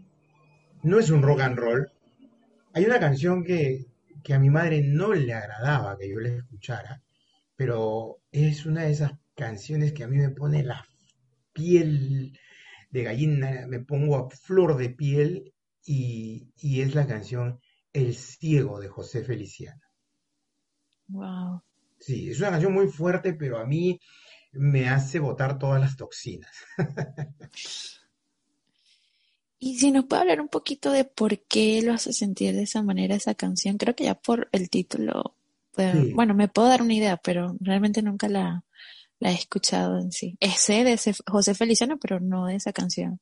no 0.82 0.98
es 0.98 1.10
un 1.10 1.22
rock 1.22 1.40
and 1.40 1.58
roll. 1.58 1.90
Hay 2.72 2.84
una 2.84 3.00
canción 3.00 3.44
que, 3.44 3.87
que 4.22 4.34
a 4.34 4.38
mi 4.38 4.50
madre 4.50 4.82
no 4.82 5.12
le 5.12 5.34
agradaba 5.34 5.96
que 5.98 6.08
yo 6.08 6.20
la 6.20 6.28
escuchara, 6.30 7.02
pero 7.56 8.18
es 8.32 8.66
una 8.66 8.84
de 8.84 8.92
esas 8.92 9.12
canciones 9.34 9.92
que 9.92 10.04
a 10.04 10.08
mí 10.08 10.16
me 10.16 10.30
pone 10.30 10.62
la 10.62 10.84
piel 11.52 12.38
de 12.90 13.02
gallina, 13.02 13.66
me 13.66 13.80
pongo 13.80 14.16
a 14.16 14.30
flor 14.30 14.76
de 14.76 14.90
piel 14.90 15.52
y, 15.88 16.52
y 16.61 16.83
es 16.83 16.95
la 16.95 17.07
canción 17.07 17.59
El 17.95 18.14
ciego 18.14 18.78
de 18.78 18.88
José 18.88 19.25
Feliciano. 19.25 19.80
Wow. 21.09 21.62
Sí, 21.99 22.30
es 22.30 22.38
una 22.40 22.50
canción 22.50 22.75
muy 22.75 22.88
fuerte, 22.88 23.33
pero 23.33 23.59
a 23.59 23.64
mí 23.64 23.99
me 24.52 24.88
hace 24.90 25.18
botar 25.18 25.59
todas 25.59 25.80
las 25.80 25.97
toxinas. 25.97 26.52
Y 29.61 29.78
si 29.78 29.90
nos 29.90 30.04
puede 30.04 30.23
hablar 30.23 30.40
un 30.40 30.47
poquito 30.49 30.92
de 30.92 31.04
por 31.04 31.40
qué 31.40 31.83
lo 31.83 31.92
hace 31.92 32.12
sentir 32.12 32.54
de 32.54 32.62
esa 32.62 32.80
manera 32.83 33.16
esa 33.16 33.35
canción, 33.35 33.76
creo 33.76 33.97
que 33.97 34.04
ya 34.04 34.14
por 34.14 34.49
el 34.52 34.71
título, 34.71 35.35
pues, 35.73 35.95
Sí, 35.95 36.12
bueno, 36.12 36.33
me 36.35 36.47
puedo 36.47 36.68
dar 36.68 36.80
una 36.80 36.95
idea, 36.95 37.16
pero 37.16 37.57
realmente 37.59 38.00
nunca 38.00 38.28
la, 38.28 38.64
la 39.18 39.33
he 39.33 39.35
escuchado 39.35 39.99
en 39.99 40.12
sí. 40.12 40.38
Sé 40.57 40.85
de 40.85 40.92
ese 40.92 41.12
José 41.26 41.54
Feliciano, 41.54 41.99
pero 41.99 42.21
no 42.21 42.47
de 42.47 42.54
esa 42.54 42.73
canción. 42.73 43.21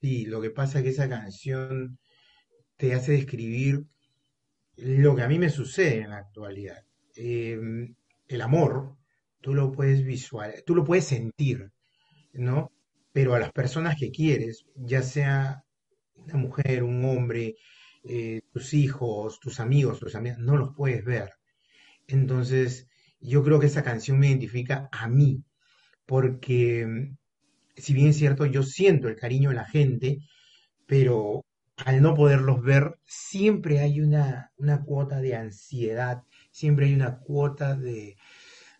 Sí, 0.00 0.26
lo 0.26 0.40
que 0.40 0.50
pasa 0.50 0.78
es 0.78 0.84
que 0.84 0.90
esa 0.90 1.08
canción 1.08 1.98
te 2.76 2.94
hace 2.94 3.12
describir 3.12 3.84
lo 4.76 5.14
que 5.16 5.22
a 5.22 5.28
mí 5.28 5.38
me 5.38 5.50
sucede 5.50 6.02
en 6.02 6.10
la 6.10 6.18
actualidad. 6.18 6.84
Eh, 7.16 7.60
el 8.28 8.40
amor, 8.40 8.96
tú 9.40 9.54
lo 9.54 9.72
puedes 9.72 10.04
visual, 10.04 10.62
tú 10.66 10.74
lo 10.74 10.84
puedes 10.84 11.04
sentir, 11.06 11.70
¿no? 12.32 12.72
Pero 13.12 13.34
a 13.34 13.40
las 13.40 13.52
personas 13.52 13.96
que 13.98 14.10
quieres, 14.10 14.64
ya 14.76 15.02
sea 15.02 15.64
una 16.14 16.36
mujer, 16.36 16.84
un 16.84 17.04
hombre, 17.04 17.56
eh, 18.04 18.42
tus 18.52 18.74
hijos, 18.74 19.40
tus 19.40 19.60
amigos, 19.60 20.00
tus 20.00 20.14
amigas, 20.14 20.38
no 20.38 20.56
los 20.56 20.74
puedes 20.74 21.04
ver. 21.04 21.30
Entonces, 22.06 22.88
yo 23.20 23.42
creo 23.44 23.60
que 23.60 23.66
esa 23.66 23.82
canción 23.84 24.18
me 24.18 24.28
identifica 24.28 24.88
a 24.92 25.08
mí, 25.08 25.44
porque 26.06 27.12
si 27.76 27.94
bien 27.94 28.08
es 28.08 28.16
cierto, 28.18 28.46
yo 28.46 28.62
siento 28.62 29.08
el 29.08 29.16
cariño 29.16 29.50
de 29.50 29.56
la 29.56 29.64
gente, 29.64 30.18
pero 30.86 31.44
al 31.76 32.02
no 32.02 32.14
poderlos 32.14 32.62
ver, 32.62 32.98
siempre 33.06 33.80
hay 33.80 34.00
una, 34.00 34.52
una 34.56 34.82
cuota 34.82 35.20
de 35.20 35.36
ansiedad, 35.36 36.22
siempre 36.50 36.86
hay 36.86 36.94
una 36.94 37.18
cuota 37.18 37.76
de, 37.76 38.16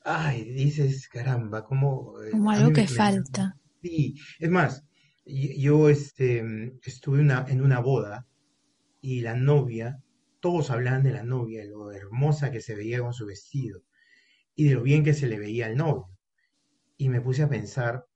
ay, 0.04 0.44
dices, 0.52 1.08
caramba, 1.08 1.64
como... 1.64 2.20
Eh, 2.22 2.30
Como 2.30 2.50
algo 2.50 2.72
que 2.72 2.86
falta. 2.86 3.56
Sí, 3.82 4.14
es 4.38 4.50
más, 4.50 4.84
yo 5.24 5.88
este, 5.88 6.42
estuve 6.84 7.20
una, 7.20 7.46
en 7.48 7.62
una 7.62 7.80
boda 7.80 8.26
y 9.00 9.20
la 9.20 9.34
novia, 9.34 10.02
todos 10.40 10.70
hablaban 10.70 11.02
de 11.02 11.12
la 11.12 11.22
novia, 11.22 11.62
de 11.62 11.68
lo 11.70 11.92
hermosa 11.92 12.50
que 12.50 12.60
se 12.60 12.74
veía 12.74 13.00
con 13.00 13.14
su 13.14 13.26
vestido 13.26 13.82
y 14.54 14.64
de 14.68 14.74
lo 14.74 14.82
bien 14.82 15.04
que 15.04 15.14
se 15.14 15.26
le 15.26 15.38
veía 15.38 15.66
al 15.66 15.76
novio. 15.76 16.10
Y 16.96 17.08
me 17.08 17.20
puse 17.20 17.42
a 17.42 17.48
pensar, 17.48 18.06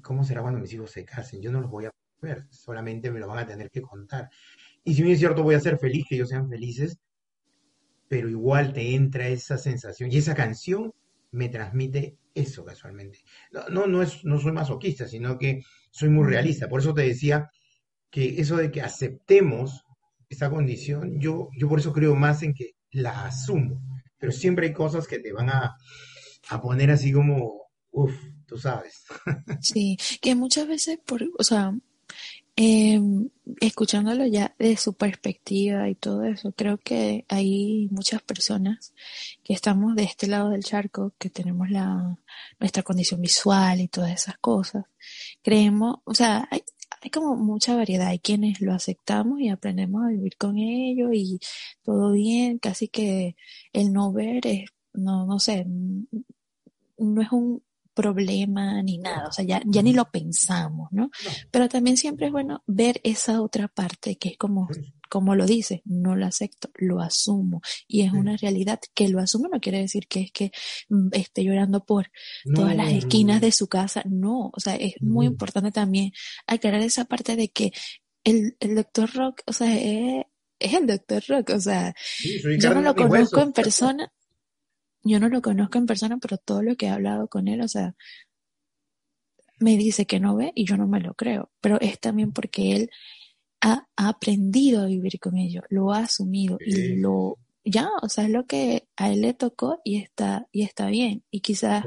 ¿cómo 0.00 0.24
será 0.24 0.42
cuando 0.42 0.60
mis 0.60 0.72
hijos 0.72 0.90
se 0.90 1.04
casen? 1.04 1.42
Yo 1.42 1.52
no 1.52 1.60
los 1.60 1.70
voy 1.70 1.86
a 1.86 1.90
ver, 2.20 2.46
solamente 2.50 3.10
me 3.10 3.20
lo 3.20 3.28
van 3.28 3.38
a 3.38 3.46
tener 3.46 3.70
que 3.70 3.82
contar. 3.82 4.30
Y 4.84 4.94
si 4.94 5.02
bien 5.02 5.14
es 5.14 5.18
cierto, 5.18 5.42
voy 5.42 5.54
a 5.54 5.60
ser 5.60 5.78
feliz 5.78 6.06
que 6.08 6.14
ellos 6.14 6.28
sean 6.28 6.48
felices, 6.48 6.98
pero 8.08 8.28
igual 8.28 8.72
te 8.72 8.94
entra 8.94 9.28
esa 9.28 9.58
sensación 9.58 10.12
y 10.12 10.18
esa 10.18 10.34
canción 10.34 10.92
me 11.30 11.48
transmite 11.48 12.16
eso 12.34 12.64
casualmente. 12.64 13.20
No, 13.50 13.68
no, 13.68 13.86
no, 13.86 14.02
es, 14.02 14.24
no 14.24 14.38
soy 14.38 14.52
masoquista, 14.52 15.06
sino 15.06 15.38
que 15.38 15.62
soy 15.90 16.08
muy 16.08 16.28
realista. 16.28 16.68
Por 16.68 16.80
eso 16.80 16.94
te 16.94 17.02
decía 17.02 17.50
que 18.10 18.40
eso 18.40 18.56
de 18.56 18.70
que 18.70 18.82
aceptemos 18.82 19.84
esa 20.28 20.50
condición, 20.50 21.20
yo, 21.20 21.48
yo 21.58 21.68
por 21.68 21.78
eso 21.78 21.92
creo 21.92 22.14
más 22.14 22.42
en 22.42 22.54
que 22.54 22.72
la 22.90 23.26
asumo. 23.26 23.82
Pero 24.18 24.32
siempre 24.32 24.68
hay 24.68 24.72
cosas 24.72 25.06
que 25.06 25.18
te 25.18 25.32
van 25.32 25.50
a, 25.50 25.76
a 26.48 26.60
poner 26.60 26.90
así 26.90 27.12
como, 27.12 27.70
uff, 27.90 28.14
sabes. 28.58 29.04
Sí, 29.60 29.96
que 30.20 30.34
muchas 30.34 30.66
veces, 30.66 30.98
por, 31.04 31.22
o 31.38 31.44
sea, 31.44 31.74
eh, 32.56 33.00
escuchándolo 33.60 34.26
ya 34.26 34.54
de 34.58 34.76
su 34.76 34.92
perspectiva 34.94 35.88
y 35.88 35.94
todo 35.94 36.24
eso, 36.24 36.52
creo 36.52 36.78
que 36.78 37.24
hay 37.28 37.88
muchas 37.90 38.22
personas 38.22 38.92
que 39.42 39.54
estamos 39.54 39.94
de 39.96 40.04
este 40.04 40.26
lado 40.26 40.50
del 40.50 40.64
charco, 40.64 41.12
que 41.18 41.30
tenemos 41.30 41.70
la, 41.70 42.18
nuestra 42.60 42.82
condición 42.82 43.20
visual 43.22 43.80
y 43.80 43.88
todas 43.88 44.12
esas 44.12 44.36
cosas. 44.38 44.84
Creemos, 45.42 45.98
o 46.04 46.14
sea, 46.14 46.46
hay, 46.50 46.62
hay 47.02 47.10
como 47.10 47.36
mucha 47.36 47.74
variedad. 47.74 48.08
Hay 48.08 48.18
quienes 48.20 48.60
lo 48.60 48.72
aceptamos 48.72 49.40
y 49.40 49.48
aprendemos 49.48 50.04
a 50.04 50.08
vivir 50.08 50.36
con 50.36 50.58
ello 50.58 51.12
y 51.12 51.40
todo 51.82 52.12
bien, 52.12 52.58
casi 52.58 52.88
que 52.88 53.36
el 53.72 53.92
no 53.92 54.12
ver 54.12 54.46
es, 54.46 54.70
no, 54.92 55.26
no 55.26 55.38
sé, 55.40 55.66
no 56.98 57.22
es 57.22 57.32
un 57.32 57.62
problema 57.94 58.82
ni 58.82 58.98
nada, 58.98 59.28
o 59.28 59.32
sea, 59.32 59.44
ya, 59.44 59.62
ya 59.64 59.82
ni 59.82 59.92
lo 59.92 60.10
pensamos, 60.10 60.88
¿no? 60.92 61.10
Pero 61.50 61.68
también 61.68 61.96
siempre 61.96 62.26
es 62.26 62.32
bueno 62.32 62.62
ver 62.66 63.00
esa 63.04 63.42
otra 63.42 63.68
parte 63.68 64.16
que 64.16 64.30
es 64.30 64.36
como, 64.38 64.68
como 65.08 65.34
lo 65.34 65.46
dice, 65.46 65.82
no 65.84 66.16
lo 66.16 66.26
acepto, 66.26 66.70
lo 66.74 67.00
asumo. 67.00 67.60
Y 67.86 68.02
es 68.02 68.12
una 68.12 68.36
realidad 68.36 68.80
que 68.94 69.08
lo 69.08 69.20
asumo 69.20 69.48
no 69.52 69.60
quiere 69.60 69.78
decir 69.78 70.06
que 70.08 70.22
es 70.22 70.32
que 70.32 70.52
mm, 70.88 71.08
esté 71.12 71.44
llorando 71.44 71.84
por 71.84 72.10
todas 72.54 72.76
las 72.76 72.92
esquinas 72.92 73.40
de 73.40 73.52
su 73.52 73.68
casa, 73.68 74.02
no, 74.06 74.50
o 74.52 74.60
sea, 74.60 74.76
es 74.76 74.94
muy 75.00 75.26
importante 75.26 75.72
también 75.72 76.12
aclarar 76.46 76.80
esa 76.80 77.04
parte 77.04 77.36
de 77.36 77.50
que 77.50 77.72
el, 78.24 78.56
el 78.60 78.74
doctor 78.74 79.10
Rock, 79.12 79.42
o 79.46 79.52
sea, 79.52 79.76
es, 79.76 80.24
es 80.58 80.74
el 80.74 80.86
doctor 80.86 81.22
Rock, 81.28 81.50
o 81.50 81.60
sea, 81.60 81.94
yo 82.58 82.74
no 82.74 82.80
lo 82.80 82.94
conozco 82.94 83.40
en 83.40 83.52
persona, 83.52 84.12
yo 85.04 85.20
no 85.20 85.28
lo 85.28 85.42
conozco 85.42 85.78
en 85.78 85.86
persona, 85.86 86.18
pero 86.18 86.38
todo 86.38 86.62
lo 86.62 86.76
que 86.76 86.86
he 86.86 86.90
hablado 86.90 87.28
con 87.28 87.48
él, 87.48 87.60
o 87.60 87.68
sea, 87.68 87.94
me 89.58 89.76
dice 89.76 90.06
que 90.06 90.20
no 90.20 90.36
ve 90.36 90.52
y 90.54 90.64
yo 90.64 90.76
no 90.76 90.86
me 90.86 91.00
lo 91.00 91.14
creo. 91.14 91.50
Pero 91.60 91.80
es 91.80 91.98
también 92.00 92.32
porque 92.32 92.76
él 92.76 92.90
ha, 93.60 93.86
aprendido 93.96 94.82
a 94.82 94.86
vivir 94.86 95.18
con 95.20 95.38
ello, 95.38 95.62
lo 95.70 95.92
ha 95.92 96.00
asumido 96.00 96.58
y 96.60 96.96
lo 96.96 97.38
ya, 97.64 97.88
o 98.02 98.08
sea, 98.08 98.24
es 98.24 98.30
lo 98.30 98.46
que 98.46 98.88
a 98.96 99.12
él 99.12 99.20
le 99.20 99.34
tocó 99.34 99.80
y 99.84 99.98
está 99.98 100.48
y 100.50 100.62
está 100.62 100.88
bien. 100.88 101.22
Y 101.30 101.40
quizás 101.40 101.84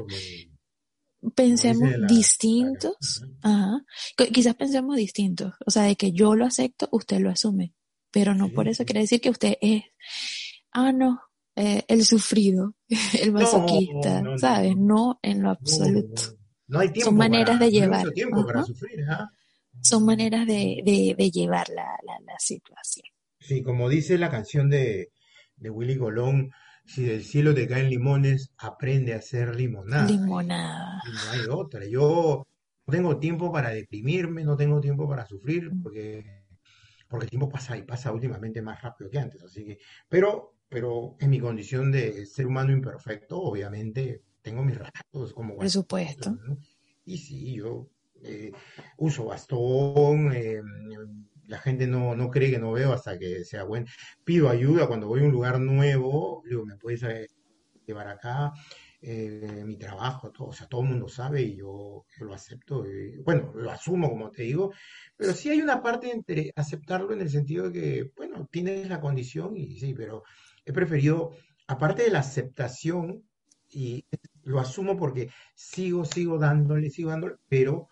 pensemos 1.34 1.90
distintos, 2.08 3.22
ajá, 3.42 3.84
quizás 4.32 4.54
pensemos 4.54 4.96
distintos, 4.96 5.52
o 5.66 5.70
sea, 5.70 5.82
de 5.82 5.96
que 5.96 6.12
yo 6.12 6.34
lo 6.34 6.46
acepto, 6.46 6.88
usted 6.92 7.20
lo 7.20 7.30
asume, 7.30 7.74
pero 8.10 8.34
no 8.34 8.48
por 8.50 8.68
eso 8.68 8.86
quiere 8.86 9.00
decir 9.00 9.20
que 9.20 9.30
usted 9.30 9.58
es, 9.60 9.82
ah, 10.72 10.92
no, 10.92 11.20
eh, 11.56 11.84
el 11.88 12.04
sufrido, 12.04 12.74
el 13.22 13.32
masoquista, 13.32 14.22
¿sabes? 14.36 14.76
No 14.76 15.18
en 15.22 15.42
lo 15.42 15.50
absoluto. 15.50 16.36
No, 16.68 16.80
hay 16.80 16.90
tiempo 16.90 17.10
Son 17.10 17.16
maneras 17.16 17.58
de 17.58 17.70
llevar. 17.70 18.06
para 18.46 18.62
sufrir, 18.62 19.00
¿ah? 19.08 19.30
Son 19.80 20.04
maneras 20.04 20.46
de, 20.46 20.82
de, 20.84 21.30
llevar 21.30 21.68
la, 21.70 21.96
la, 22.04 22.38
situación. 22.38 23.06
Sí, 23.38 23.62
como 23.62 23.88
dice 23.88 24.18
la 24.18 24.30
canción 24.30 24.68
de, 24.68 25.12
de 25.56 25.70
Willy 25.70 25.96
Colón, 25.96 26.50
si 26.84 27.04
del 27.04 27.24
cielo 27.24 27.54
te 27.54 27.66
caen 27.66 27.90
limones, 27.90 28.52
aprende 28.58 29.14
a 29.14 29.18
hacer 29.18 29.54
limonada. 29.54 30.06
Limonada. 30.06 31.02
no 31.06 31.30
hay 31.30 31.46
otra. 31.48 31.86
Yo 31.86 32.46
no 32.86 32.92
tengo 32.92 33.18
tiempo 33.18 33.52
para 33.52 33.70
deprimirme, 33.70 34.44
no 34.44 34.56
tengo 34.56 34.80
tiempo 34.80 35.08
para 35.08 35.26
sufrir, 35.26 35.70
porque, 35.82 36.44
porque 37.08 37.24
el 37.24 37.30
tiempo 37.30 37.48
pasa 37.48 37.76
y 37.76 37.82
pasa 37.82 38.12
últimamente 38.12 38.60
más 38.60 38.80
rápido 38.82 39.10
que 39.10 39.18
antes. 39.18 39.42
Así 39.42 39.64
que, 39.64 39.78
pero 40.08 40.55
pero 40.68 41.16
en 41.20 41.30
mi 41.30 41.40
condición 41.40 41.92
de 41.92 42.26
ser 42.26 42.46
humano 42.46 42.72
imperfecto, 42.72 43.40
obviamente 43.40 44.22
tengo 44.42 44.62
mis 44.62 44.78
ratos 44.78 45.32
como... 45.32 45.56
Por 45.56 45.70
supuesto. 45.70 46.36
Y 47.04 47.18
sí, 47.18 47.54
yo 47.54 47.88
eh, 48.22 48.52
uso 48.98 49.24
bastón, 49.26 50.32
eh, 50.34 50.60
la 51.46 51.58
gente 51.58 51.86
no, 51.86 52.16
no 52.16 52.30
cree 52.30 52.50
que 52.50 52.58
no 52.58 52.72
veo 52.72 52.92
hasta 52.92 53.18
que 53.18 53.44
sea 53.44 53.64
bueno. 53.64 53.86
Pido 54.24 54.48
ayuda 54.48 54.88
cuando 54.88 55.06
voy 55.06 55.20
a 55.20 55.24
un 55.24 55.32
lugar 55.32 55.60
nuevo, 55.60 56.42
digo, 56.48 56.64
¿me 56.64 56.76
puedes 56.76 57.02
eh, 57.04 57.28
llevar 57.86 58.08
acá? 58.08 58.52
mi 59.02 59.76
trabajo, 59.76 60.32
todo, 60.32 60.48
o 60.48 60.52
sea, 60.52 60.66
todo 60.66 60.80
el 60.80 60.88
mundo 60.88 61.06
sabe 61.06 61.40
y 61.40 61.54
yo, 61.54 62.06
yo 62.18 62.24
lo 62.24 62.34
acepto, 62.34 62.84
bueno, 63.24 63.52
lo 63.54 63.70
asumo 63.70 64.08
como 64.08 64.32
te 64.32 64.42
digo, 64.42 64.72
pero 65.16 65.32
sí 65.32 65.48
hay 65.48 65.60
una 65.60 65.80
parte 65.80 66.10
entre 66.10 66.52
aceptarlo 66.56 67.12
en 67.12 67.20
el 67.20 67.30
sentido 67.30 67.70
de 67.70 67.72
que, 67.72 68.10
bueno, 68.16 68.48
tienes 68.50 68.88
la 68.88 69.00
condición 69.00 69.56
y 69.56 69.78
sí, 69.78 69.94
pero 69.94 70.24
he 70.66 70.72
preferido, 70.72 71.30
aparte 71.68 72.02
de 72.02 72.10
la 72.10 72.18
aceptación, 72.18 73.24
y 73.70 74.04
lo 74.42 74.60
asumo 74.60 74.96
porque 74.96 75.30
sigo, 75.54 76.04
sigo 76.04 76.38
dándole, 76.38 76.90
sigo 76.90 77.10
dándole, 77.10 77.36
pero 77.48 77.88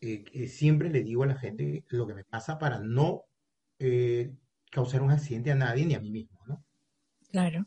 eh, 0.00 0.48
siempre 0.48 0.88
le 0.88 1.02
digo 1.02 1.24
a 1.24 1.26
la 1.26 1.36
gente 1.36 1.84
lo 1.88 2.06
que 2.06 2.14
me 2.14 2.24
pasa 2.24 2.58
para 2.58 2.80
no 2.80 3.24
eh, 3.78 4.32
causar 4.70 5.02
un 5.02 5.10
accidente 5.10 5.50
a 5.50 5.54
nadie 5.54 5.84
ni 5.84 5.94
a 5.94 6.00
mí 6.00 6.10
mismo, 6.10 6.40
¿no? 6.46 6.64
Claro. 7.30 7.66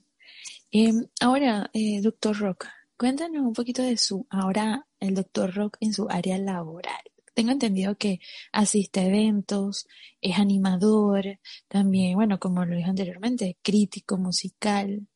Em, 0.71 1.05
ahora, 1.21 1.69
eh, 1.73 2.01
doctor 2.01 2.37
Rock, 2.37 2.67
cuéntanos 2.97 3.41
un 3.41 3.53
poquito 3.53 3.83
de 3.83 3.97
su, 3.97 4.25
ahora 4.29 4.87
el 4.99 5.15
doctor 5.15 5.53
Rock 5.53 5.77
en 5.79 5.93
su 5.93 6.09
área 6.09 6.37
laboral 6.37 7.12
tengo 7.33 7.51
entendido 7.51 7.95
que 7.95 8.19
asiste 8.51 9.01
a 9.01 9.05
eventos, 9.05 9.87
es 10.21 10.37
animador, 10.37 11.39
también, 11.67 12.15
bueno, 12.15 12.39
como 12.39 12.65
lo 12.65 12.75
dije 12.75 12.89
anteriormente, 12.89 13.57
crítico 13.61 14.17
musical. 14.17 15.07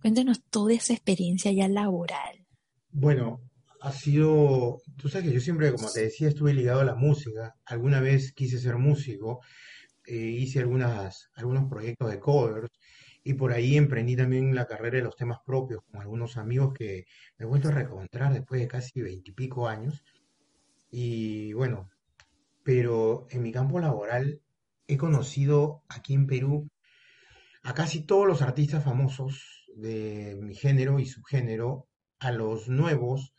Cuéntanos 0.00 0.42
toda 0.50 0.74
esa 0.74 0.92
experiencia 0.92 1.52
ya 1.52 1.68
laboral. 1.68 2.46
Bueno, 2.90 3.40
ha 3.80 3.92
sido, 3.92 4.80
tú 4.96 5.08
sabes 5.08 5.28
que 5.28 5.34
yo 5.34 5.40
siempre, 5.40 5.72
como 5.72 5.90
te 5.90 6.02
decía, 6.02 6.28
estuve 6.28 6.54
ligado 6.54 6.80
a 6.80 6.84
la 6.84 6.94
música. 6.94 7.54
Alguna 7.64 8.00
vez 8.00 8.32
quise 8.32 8.58
ser 8.58 8.76
músico, 8.76 9.40
eh, 10.06 10.16
hice 10.16 10.60
algunas, 10.60 11.30
algunos 11.34 11.68
proyectos 11.68 12.10
de 12.10 12.20
covers 12.20 12.70
y 13.24 13.34
por 13.34 13.52
ahí 13.52 13.76
emprendí 13.76 14.16
también 14.16 14.54
la 14.54 14.66
carrera 14.66 14.98
de 14.98 15.04
los 15.04 15.16
temas 15.16 15.38
propios 15.44 15.82
con 15.84 16.00
algunos 16.00 16.36
amigos 16.36 16.74
que 16.74 17.04
me 17.38 17.44
he 17.44 17.48
vuelto 17.48 17.68
a 17.68 17.72
reencontrar 17.72 18.32
después 18.32 18.60
de 18.60 18.68
casi 18.68 19.00
veintipico 19.00 19.68
años 19.68 20.02
y 20.92 21.54
bueno, 21.54 21.90
pero 22.64 23.26
en 23.30 23.42
mi 23.42 23.50
campo 23.50 23.80
laboral 23.80 24.42
he 24.86 24.98
conocido 24.98 25.82
aquí 25.88 26.12
en 26.14 26.26
Perú 26.26 26.68
a 27.62 27.74
casi 27.74 28.04
todos 28.04 28.26
los 28.26 28.42
artistas 28.42 28.84
famosos 28.84 29.64
de 29.74 30.38
mi 30.40 30.54
género 30.54 30.98
y 30.98 31.06
subgénero, 31.06 31.88
a 32.18 32.30
los 32.30 32.68
nuevos, 32.68 33.34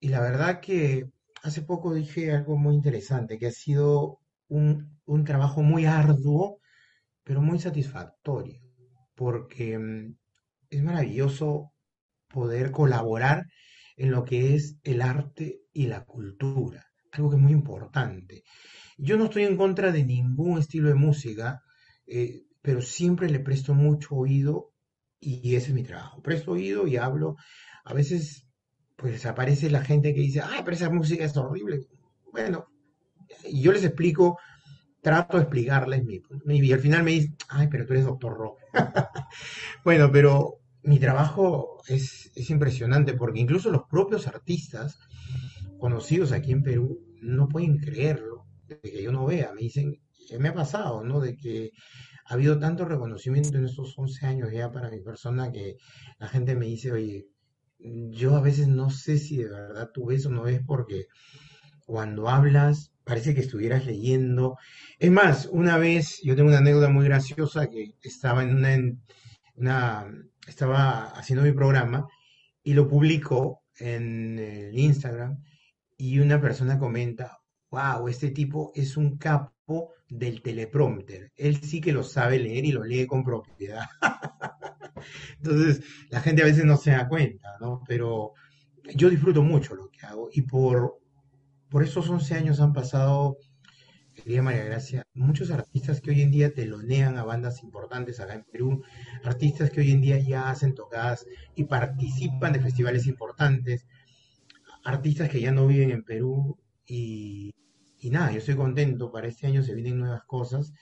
y 0.00 0.08
la 0.08 0.20
verdad 0.20 0.60
que 0.60 1.08
hace 1.42 1.62
poco 1.62 1.94
dije 1.94 2.32
algo 2.32 2.56
muy 2.56 2.74
interesante, 2.74 3.38
que 3.38 3.46
ha 3.46 3.52
sido 3.52 4.18
un, 4.48 4.98
un 5.06 5.24
trabajo 5.24 5.62
muy 5.62 5.86
arduo, 5.86 6.58
pero 7.24 7.40
muy 7.40 7.60
satisfactorio, 7.60 8.60
porque 9.14 9.78
mm, 9.78 10.16
es 10.70 10.82
maravilloso 10.82 11.72
poder 12.28 12.72
colaborar 12.72 13.46
en 13.96 14.10
lo 14.10 14.24
que 14.24 14.56
es 14.56 14.78
el 14.82 15.00
arte 15.02 15.61
y 15.72 15.86
la 15.86 16.04
cultura, 16.04 16.86
algo 17.12 17.30
que 17.30 17.36
es 17.36 17.42
muy 17.42 17.52
importante. 17.52 18.44
Yo 18.98 19.16
no 19.16 19.24
estoy 19.24 19.44
en 19.44 19.56
contra 19.56 19.92
de 19.92 20.04
ningún 20.04 20.58
estilo 20.58 20.88
de 20.88 20.94
música, 20.94 21.62
eh, 22.06 22.42
pero 22.60 22.82
siempre 22.82 23.28
le 23.30 23.40
presto 23.40 23.74
mucho 23.74 24.14
oído 24.14 24.72
y 25.18 25.54
ese 25.54 25.68
es 25.68 25.74
mi 25.74 25.82
trabajo. 25.82 26.20
Presto 26.22 26.52
oído 26.52 26.86
y 26.86 26.96
hablo. 26.96 27.36
A 27.84 27.94
veces 27.94 28.46
pues 28.96 29.26
aparece 29.26 29.68
la 29.68 29.82
gente 29.82 30.14
que 30.14 30.20
dice, 30.20 30.40
ay, 30.40 30.60
pero 30.64 30.76
esa 30.76 30.90
música 30.90 31.24
es 31.24 31.36
horrible. 31.36 31.88
Bueno, 32.30 32.66
y 33.44 33.60
yo 33.60 33.72
les 33.72 33.84
explico, 33.84 34.38
trato 35.00 35.36
de 35.36 35.42
explicarles 35.42 36.04
mi, 36.04 36.22
y 36.46 36.72
al 36.72 36.78
final 36.78 37.02
me 37.02 37.10
dicen, 37.10 37.36
ay, 37.48 37.66
pero 37.68 37.84
tú 37.84 37.94
eres 37.94 38.04
doctor 38.04 38.36
rock. 38.36 38.58
bueno, 39.84 40.10
pero 40.12 40.60
mi 40.84 41.00
trabajo 41.00 41.82
es, 41.88 42.30
es 42.36 42.50
impresionante 42.50 43.14
porque 43.14 43.40
incluso 43.40 43.70
los 43.70 43.82
propios 43.90 44.28
artistas 44.28 44.98
conocidos 45.82 46.30
aquí 46.30 46.52
en 46.52 46.62
Perú 46.62 47.00
no 47.22 47.48
pueden 47.48 47.76
creerlo, 47.78 48.46
de 48.68 48.80
que 48.80 49.02
yo 49.02 49.10
no 49.10 49.26
vea, 49.26 49.52
me 49.52 49.62
dicen, 49.62 49.96
¿qué 50.28 50.38
me 50.38 50.50
ha 50.50 50.54
pasado? 50.54 51.02
¿no? 51.02 51.18
De 51.18 51.36
que 51.36 51.72
ha 52.26 52.34
habido 52.34 52.60
tanto 52.60 52.84
reconocimiento 52.84 53.58
en 53.58 53.64
estos 53.64 53.92
11 53.98 54.26
años 54.26 54.52
ya 54.52 54.70
para 54.70 54.90
mi 54.90 55.00
persona 55.00 55.50
que 55.50 55.74
la 56.20 56.28
gente 56.28 56.54
me 56.54 56.66
dice, 56.66 56.92
oye, 56.92 57.26
yo 58.12 58.36
a 58.36 58.40
veces 58.40 58.68
no 58.68 58.90
sé 58.90 59.18
si 59.18 59.38
de 59.38 59.48
verdad 59.50 59.90
tú 59.92 60.06
ves 60.06 60.24
o 60.24 60.30
no 60.30 60.44
ves 60.44 60.60
porque 60.64 61.06
cuando 61.84 62.28
hablas 62.28 62.92
parece 63.02 63.34
que 63.34 63.40
estuvieras 63.40 63.84
leyendo. 63.84 64.56
Es 65.00 65.10
más, 65.10 65.48
una 65.50 65.78
vez, 65.78 66.20
yo 66.22 66.36
tengo 66.36 66.50
una 66.50 66.58
anécdota 66.58 66.90
muy 66.90 67.06
graciosa 67.06 67.68
que 67.68 67.96
estaba 68.02 68.44
en 68.44 68.54
una, 68.54 68.78
una 69.56 70.06
estaba 70.46 71.06
haciendo 71.06 71.44
mi 71.44 71.50
programa 71.50 72.06
y 72.62 72.74
lo 72.74 72.86
publico 72.86 73.64
en 73.80 74.38
el 74.38 74.78
Instagram 74.78 75.42
y 76.02 76.18
una 76.18 76.40
persona 76.40 76.80
comenta, 76.80 77.38
wow, 77.70 78.08
este 78.08 78.30
tipo 78.30 78.72
es 78.74 78.96
un 78.96 79.18
capo 79.18 79.92
del 80.08 80.42
teleprompter. 80.42 81.30
Él 81.36 81.62
sí 81.62 81.80
que 81.80 81.92
lo 81.92 82.02
sabe 82.02 82.40
leer 82.40 82.64
y 82.64 82.72
lo 82.72 82.82
lee 82.82 83.06
con 83.06 83.22
propiedad. 83.22 83.84
Entonces, 85.36 85.84
la 86.10 86.20
gente 86.20 86.42
a 86.42 86.46
veces 86.46 86.64
no 86.64 86.76
se 86.76 86.90
da 86.90 87.08
cuenta, 87.08 87.56
¿no? 87.60 87.84
Pero 87.86 88.32
yo 88.96 89.08
disfruto 89.10 89.44
mucho 89.44 89.76
lo 89.76 89.90
que 89.90 90.04
hago 90.04 90.28
y 90.32 90.42
por, 90.42 90.98
por 91.68 91.84
esos 91.84 92.10
11 92.10 92.34
años 92.34 92.58
han 92.58 92.72
pasado, 92.72 93.36
querida 94.12 94.42
María 94.42 94.64
Gracia, 94.64 95.06
muchos 95.14 95.52
artistas 95.52 96.00
que 96.00 96.10
hoy 96.10 96.22
en 96.22 96.32
día 96.32 96.52
telonean 96.52 97.16
a 97.16 97.22
bandas 97.22 97.62
importantes 97.62 98.18
acá 98.18 98.34
en 98.34 98.42
Perú, 98.42 98.82
artistas 99.22 99.70
que 99.70 99.82
hoy 99.82 99.92
en 99.92 100.00
día 100.00 100.18
ya 100.18 100.50
hacen 100.50 100.74
tocadas 100.74 101.24
y 101.54 101.62
participan 101.62 102.54
de 102.54 102.60
festivales 102.60 103.06
importantes, 103.06 103.86
artistas 104.84 105.28
que 105.28 105.40
ya 105.40 105.52
no 105.52 105.66
viven 105.66 105.90
en 105.90 106.04
Perú 106.04 106.58
y, 106.86 107.52
nada, 108.04 108.32
yo 108.32 108.38
estoy 108.38 108.56
contento, 108.56 109.12
para 109.12 109.28
este 109.28 109.46
año 109.46 109.62
se 109.62 109.74
vienen 109.74 109.98
nuevas 109.98 110.22
cosas 110.24 110.72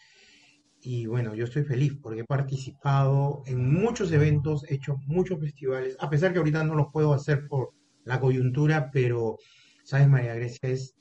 y 0.81 1.07
bueno, 1.07 1.35
yo 1.35 1.45
estoy 1.45 1.65
feliz 1.65 1.95
porque 2.01 2.21
he 2.21 2.25
participado 2.25 3.43
en 3.47 3.73
muchos 3.73 4.11
eventos, 4.13 4.65
he 4.69 4.75
hecho 4.75 4.97
muchos 5.07 5.39
festivales, 5.39 5.97
a 6.01 6.09
pesar 6.09 6.33
que 6.33 6.39
ahorita 6.39 6.65
no 6.65 6.75
los 6.75 6.87
puedo 6.93 7.13
hacer 7.13 7.47
por 7.49 7.75
la 8.05 8.19
coyuntura, 8.19 8.91
pero, 8.91 9.37
¿sabes, 9.85 10.09
María 10.09 10.35
Grecia? 10.35 10.71
Es, 10.71 10.95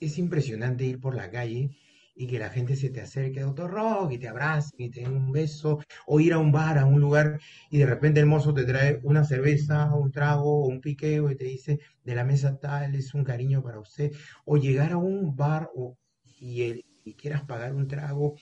es 0.00 0.18
impresionante 0.18 0.84
ir 0.84 1.00
por 1.00 1.14
la 1.14 1.30
calle 1.30 1.70
y 2.18 2.26
que 2.26 2.38
la 2.38 2.48
gente 2.48 2.76
se 2.76 2.88
te 2.88 3.02
acerque, 3.02 3.40
doctor 3.40 3.70
Rock, 3.70 4.12
y 4.12 4.18
te 4.18 4.28
abrace, 4.28 4.70
y 4.78 4.90
te 4.90 5.02
dé 5.02 5.08
un 5.08 5.30
beso, 5.30 5.80
o 6.06 6.18
ir 6.18 6.32
a 6.32 6.38
un 6.38 6.50
bar, 6.50 6.78
a 6.78 6.86
un 6.86 6.98
lugar, 6.98 7.38
y 7.70 7.76
de 7.78 7.86
repente 7.86 8.20
el 8.20 8.26
mozo 8.26 8.54
te 8.54 8.64
trae 8.64 8.98
una 9.02 9.22
cerveza, 9.22 9.94
un 9.94 10.10
trago, 10.10 10.64
o 10.64 10.66
un 10.66 10.80
piqueo, 10.80 11.30
y 11.30 11.36
te 11.36 11.44
dice, 11.44 11.78
de 12.02 12.14
la 12.14 12.24
mesa 12.24 12.58
tal, 12.58 12.94
es 12.94 13.12
un 13.12 13.22
cariño 13.22 13.62
para 13.62 13.78
usted, 13.78 14.12
o 14.46 14.56
llegar 14.56 14.92
a 14.92 14.96
un 14.96 15.36
bar 15.36 15.68
o, 15.74 15.98
y, 16.40 16.62
el, 16.62 16.86
y 17.04 17.14
quieras 17.14 17.44
pagar 17.44 17.74
un 17.74 17.86
trago, 17.86 18.34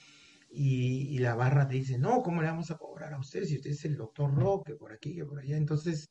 y, 0.48 1.18
la 1.18 1.34
barra 1.34 1.66
te 1.66 1.74
dice, 1.74 1.98
no, 1.98 2.22
¿cómo 2.22 2.40
le 2.40 2.48
vamos 2.48 2.70
a 2.70 2.76
cobrar 2.76 3.12
a 3.12 3.18
usted 3.18 3.44
si 3.44 3.56
usted 3.56 3.70
es 3.70 3.84
el 3.86 3.96
doctor 3.96 4.32
Roque, 4.32 4.76
por 4.76 4.92
aquí, 4.92 5.16
que 5.16 5.24
por 5.24 5.40
allá? 5.40 5.56
Entonces, 5.56 6.08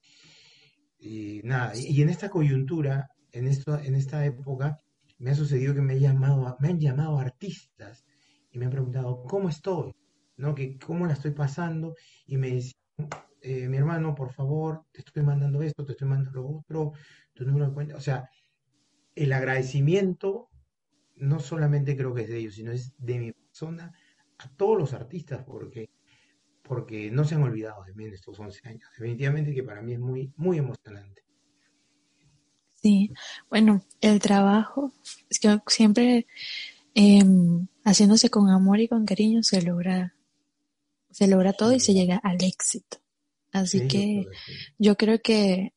nada, 1.44 1.72
y, 1.78 2.02
en 2.02 2.10
esta 2.10 2.30
coyuntura, 2.30 3.08
en, 3.32 3.48
esto, 3.48 3.80
en 3.80 3.96
esta 3.96 4.26
época, 4.26 4.78
me 5.24 5.32
ha 5.32 5.36
sucedido 5.36 5.74
que 5.74 5.82
me, 5.82 6.02
llamado, 6.02 6.58
me 6.60 6.68
han 6.68 6.80
llamado 6.82 7.18
artistas 7.18 8.06
y 8.52 8.60
me 8.60 8.66
han 8.66 8.72
preguntado, 8.72 9.24
¿cómo 9.24 9.48
estoy? 9.48 9.96
¿No? 10.36 10.54
Que, 10.54 10.78
¿Cómo 10.78 11.08
la 11.08 11.14
estoy 11.14 11.32
pasando? 11.32 11.96
Y 12.26 12.36
me 12.36 12.50
dicen, 12.50 12.78
eh, 13.40 13.70
mi 13.70 13.78
hermano, 13.78 14.16
por 14.16 14.34
favor, 14.34 14.84
te 14.92 15.00
estoy 15.00 15.24
mandando 15.24 15.62
esto, 15.62 15.86
te 15.86 15.94
estoy 15.94 16.10
mandando 16.10 16.42
lo 16.42 16.50
otro, 16.58 16.92
tu 17.34 17.46
número 17.46 17.68
de 17.68 17.74
cuenta. 17.74 17.96
O 17.96 18.02
sea, 18.02 18.30
el 19.16 19.32
agradecimiento 19.32 20.50
no 21.16 21.40
solamente 21.40 21.96
creo 21.96 22.14
que 22.14 22.24
es 22.24 22.30
de 22.30 22.40
ellos, 22.40 22.56
sino 22.56 22.74
es 22.74 22.94
de 22.98 23.20
mi 23.20 23.32
persona 23.32 23.94
a 24.40 24.56
todos 24.58 24.78
los 24.78 24.94
artistas 24.94 25.42
porque, 25.46 25.90
porque 26.64 27.10
no 27.12 27.24
se 27.24 27.36
han 27.36 27.44
olvidado 27.44 27.86
de 27.86 27.94
mí 27.94 28.04
en 28.04 28.14
estos 28.14 28.38
11 28.38 28.68
años. 28.68 28.90
Definitivamente 28.98 29.54
que 29.54 29.64
para 29.64 29.82
mí 29.82 29.94
es 29.94 30.00
muy, 30.00 30.34
muy 30.36 30.58
emocionante. 30.58 31.24
Sí, 32.84 33.12
bueno, 33.50 33.82
el 34.02 34.20
trabajo, 34.20 34.92
es 35.30 35.40
que 35.40 35.58
siempre 35.68 36.28
em, 36.94 37.68
haciéndose 37.86 38.30
con 38.30 38.50
amor 38.50 38.82
y 38.82 38.90
con 38.90 39.06
cariño 39.06 39.42
se 39.42 39.62
logra, 39.62 40.14
se 41.10 41.28
logra 41.28 41.54
todo 41.54 41.72
y 41.72 41.80
se 41.80 41.94
llega 41.94 42.18
al 42.18 42.44
éxito. 42.44 42.98
Así 43.54 43.88
que 43.88 44.26
yo 44.78 44.98
creo 44.98 45.22
que 45.22 45.74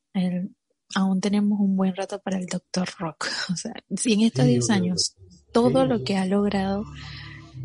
aún 0.94 1.20
tenemos 1.20 1.60
un 1.60 1.76
buen 1.76 1.94
rato 1.94 2.18
para 2.20 2.38
el 2.38 2.46
Doctor 2.46 2.88
Rock. 2.98 3.28
O 3.52 3.56
sea, 3.56 3.74
si 3.96 4.14
en 4.14 4.22
estos 4.22 4.46
10 4.46 4.70
años 4.70 5.14
todo 5.52 5.86
lo 5.86 6.02
que 6.02 6.16
ha 6.16 6.26
logrado 6.26 6.84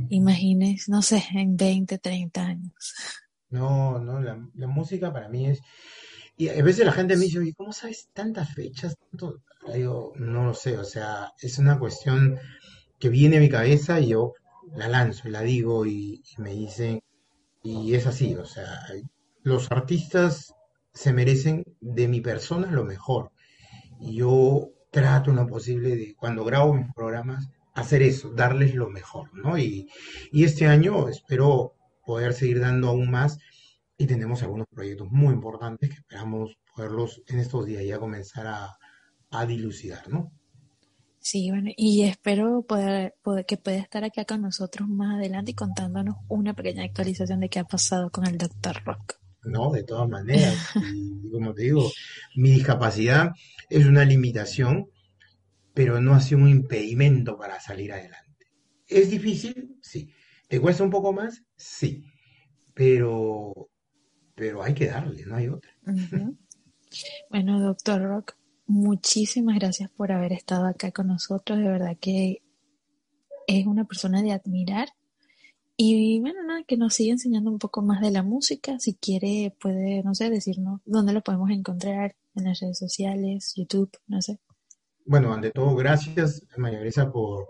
imagines, 0.09 0.87
no 0.89 1.01
sé, 1.01 1.23
en 1.33 1.57
20, 1.57 1.97
30 1.97 2.41
años. 2.41 2.93
No, 3.49 3.99
no, 3.99 4.21
la, 4.21 4.35
música 4.67 5.11
para 5.11 5.29
mí 5.29 5.47
es... 5.47 5.61
Y 6.41 6.49
a 6.49 6.63
veces 6.63 6.83
la 6.87 6.91
gente 6.91 7.15
me 7.15 7.25
dice, 7.25 7.37
oye, 7.37 7.53
¿cómo 7.53 7.71
sabes 7.71 8.09
tantas 8.13 8.51
fechas? 8.55 8.97
Tanto? 9.11 9.43
Digo, 9.71 10.13
no 10.15 10.45
lo 10.45 10.55
sé, 10.55 10.75
o 10.75 10.83
sea, 10.83 11.31
es 11.39 11.59
una 11.59 11.77
cuestión 11.77 12.39
que 12.97 13.09
viene 13.09 13.37
a 13.37 13.41
mi 13.41 13.47
cabeza 13.47 13.99
y 13.99 14.07
yo 14.07 14.33
la 14.75 14.87
lanzo 14.87 15.27
y 15.27 15.31
la 15.31 15.41
digo 15.41 15.85
y, 15.85 16.23
y 16.25 16.41
me 16.41 16.49
dicen, 16.49 16.99
y 17.61 17.93
es 17.93 18.07
así, 18.07 18.33
o 18.33 18.45
sea, 18.45 18.65
los 19.43 19.71
artistas 19.71 20.55
se 20.91 21.13
merecen 21.13 21.63
de 21.79 22.07
mi 22.07 22.21
persona 22.21 22.71
lo 22.71 22.85
mejor. 22.85 23.31
Y 23.99 24.15
yo 24.15 24.71
trato 24.89 25.29
en 25.29 25.35
lo 25.35 25.45
posible 25.45 25.95
de, 25.95 26.15
cuando 26.15 26.43
grabo 26.43 26.73
mis 26.73 26.91
programas, 26.95 27.49
hacer 27.75 28.01
eso, 28.01 28.31
darles 28.31 28.73
lo 28.73 28.89
mejor, 28.89 29.31
¿no? 29.35 29.59
Y, 29.59 29.87
este 30.33 30.65
año 30.65 31.07
espero 31.07 31.75
poder 32.03 32.33
seguir 32.33 32.61
dando 32.61 32.87
aún 32.87 33.11
más 33.11 33.37
y 34.01 34.07
tenemos 34.07 34.41
algunos 34.43 34.67
proyectos 34.67 35.09
muy 35.11 35.33
importantes 35.33 35.89
que 35.89 35.95
esperamos 35.95 36.57
poderlos 36.75 37.21
en 37.27 37.39
estos 37.39 37.65
días 37.65 37.83
ya 37.85 37.99
comenzar 37.99 38.47
a, 38.47 39.45
dilucidar, 39.45 40.09
¿no? 40.09 40.31
Sí, 41.19 41.49
bueno, 41.51 41.71
y 41.77 42.03
espero 42.03 42.63
poder, 42.63 43.15
poder, 43.21 43.45
que 43.45 43.55
pueda 43.57 43.77
estar 43.77 44.03
acá 44.03 44.25
con 44.25 44.41
nosotros 44.41 44.89
más 44.89 45.15
adelante 45.15 45.51
y 45.51 45.53
contándonos 45.53 46.15
una 46.27 46.53
pequeña 46.53 46.83
actualización 46.83 47.39
de 47.39 47.49
qué 47.49 47.59
ha 47.59 47.63
pasado 47.63 48.09
con 48.09 48.27
el 48.27 48.37
Dr. 48.37 48.83
Rock. 48.83 49.13
No, 49.43 49.71
de 49.71 49.83
todas 49.83 50.09
maneras, 50.09 50.57
y 50.93 51.31
como 51.31 51.53
te 51.53 51.63
digo, 51.63 51.89
mi 52.35 52.51
discapacidad 52.51 53.31
es 53.69 53.85
una 53.85 54.03
limitación 54.03 54.89
pero 55.73 56.01
no 56.01 56.13
ha 56.13 56.19
sido 56.19 56.41
un 56.41 56.49
impedimento 56.49 57.37
para 57.37 57.59
salir 57.59 57.93
adelante. 57.93 58.47
¿Es 58.87 59.09
difícil? 59.09 59.77
Sí. 59.81 60.13
¿Te 60.47 60.59
cuesta 60.59 60.83
un 60.83 60.89
poco 60.89 61.13
más? 61.13 61.43
Sí. 61.55 62.03
Pero, 62.73 63.69
pero 64.35 64.63
hay 64.63 64.73
que 64.73 64.87
darle, 64.87 65.25
no 65.25 65.35
hay 65.35 65.47
otra. 65.47 65.71
Bueno, 67.29 67.59
doctor 67.59 68.01
Rock, 68.01 68.33
muchísimas 68.65 69.55
gracias 69.57 69.89
por 69.91 70.11
haber 70.11 70.33
estado 70.33 70.65
acá 70.65 70.91
con 70.91 71.07
nosotros. 71.07 71.59
De 71.59 71.67
verdad 71.67 71.97
que 71.99 72.41
es 73.47 73.65
una 73.65 73.85
persona 73.85 74.21
de 74.21 74.31
admirar. 74.31 74.89
Y 75.77 76.19
bueno, 76.19 76.43
nada, 76.43 76.63
que 76.67 76.77
nos 76.77 76.93
siga 76.93 77.13
enseñando 77.13 77.49
un 77.49 77.57
poco 77.57 77.81
más 77.81 78.01
de 78.01 78.11
la 78.11 78.23
música. 78.23 78.77
Si 78.79 78.93
quiere, 78.95 79.55
puede, 79.59 80.03
no 80.03 80.13
sé, 80.13 80.29
decirnos 80.29 80.81
dónde 80.85 81.13
lo 81.13 81.21
podemos 81.21 81.49
encontrar 81.49 82.15
en 82.35 82.43
las 82.43 82.59
redes 82.59 82.77
sociales, 82.77 83.53
YouTube, 83.55 83.91
no 84.07 84.21
sé 84.21 84.39
bueno, 85.05 85.33
ante 85.33 85.51
todo, 85.51 85.75
gracias, 85.75 86.45
María 86.57 86.79
Gresa, 86.79 87.11
por 87.11 87.49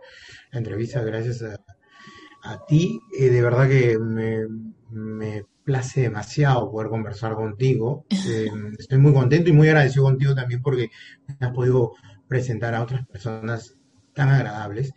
la 0.51 0.59
entrevista, 0.59 1.03
gracias 1.03 1.43
a, 1.43 2.65
ti. 2.65 2.99
Eh, 3.19 3.29
de 3.29 3.41
verdad 3.41 3.69
que 3.69 3.99
me, 3.99 4.47
me, 4.89 5.45
place 5.63 6.01
demasiado 6.01 6.71
poder 6.71 6.89
conversar 6.89 7.35
contigo. 7.35 8.05
Eh, 8.27 8.51
estoy 8.77 8.99
muy 8.99 9.13
contento 9.13 9.49
y 9.49 9.53
muy 9.53 9.67
agradecido 9.67 10.05
contigo 10.05 10.35
también 10.35 10.61
porque 10.61 10.89
me 11.27 11.47
has 11.47 11.53
podido 11.53 11.93
presentar 12.27 12.75
a 12.75 12.83
otras 12.83 13.05
personas 13.07 13.75
tan 14.13 14.29
agradables. 14.29 14.93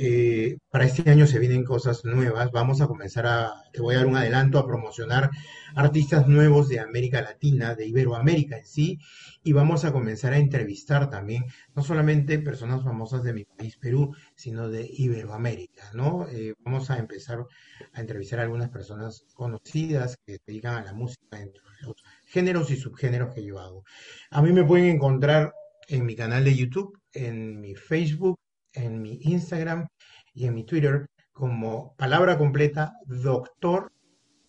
Eh, 0.00 0.58
para 0.70 0.84
este 0.84 1.10
año 1.10 1.26
se 1.26 1.40
vienen 1.40 1.64
cosas 1.64 2.04
nuevas. 2.04 2.52
Vamos 2.52 2.80
a 2.80 2.86
comenzar 2.86 3.26
a, 3.26 3.52
te 3.72 3.82
voy 3.82 3.96
a 3.96 3.98
dar 3.98 4.06
un 4.06 4.16
adelanto, 4.16 4.60
a 4.60 4.66
promocionar 4.66 5.28
artistas 5.74 6.28
nuevos 6.28 6.68
de 6.68 6.78
América 6.78 7.20
Latina, 7.20 7.74
de 7.74 7.88
Iberoamérica 7.88 8.58
en 8.58 8.64
sí, 8.64 9.00
y 9.42 9.52
vamos 9.52 9.84
a 9.84 9.92
comenzar 9.92 10.34
a 10.34 10.38
entrevistar 10.38 11.10
también, 11.10 11.46
no 11.74 11.82
solamente 11.82 12.38
personas 12.38 12.84
famosas 12.84 13.24
de 13.24 13.32
mi 13.32 13.44
país, 13.44 13.76
Perú, 13.76 14.14
sino 14.36 14.68
de 14.68 14.88
Iberoamérica, 14.88 15.90
¿no? 15.94 16.28
Eh, 16.28 16.54
vamos 16.64 16.90
a 16.90 16.98
empezar 16.98 17.44
a 17.92 18.00
entrevistar 18.00 18.38
a 18.38 18.42
algunas 18.42 18.68
personas 18.68 19.24
conocidas 19.34 20.16
que 20.24 20.34
se 20.34 20.42
dedican 20.46 20.76
a 20.76 20.84
la 20.84 20.92
música 20.92 21.38
dentro 21.38 21.64
de 21.70 21.86
los 21.88 21.96
géneros 22.24 22.70
y 22.70 22.76
subgéneros 22.76 23.34
que 23.34 23.44
yo 23.44 23.58
hago. 23.58 23.82
A 24.30 24.42
mí 24.42 24.52
me 24.52 24.64
pueden 24.64 24.86
encontrar 24.86 25.52
en 25.88 26.06
mi 26.06 26.14
canal 26.14 26.44
de 26.44 26.54
YouTube, 26.54 26.96
en 27.12 27.60
mi 27.60 27.74
Facebook, 27.74 28.38
en 28.72 29.00
mi 29.02 29.18
Instagram 29.22 29.88
y 30.34 30.46
en 30.46 30.54
mi 30.54 30.64
Twitter 30.64 31.06
como 31.32 31.94
palabra 31.96 32.36
completa 32.36 32.94
Doctor 33.06 33.92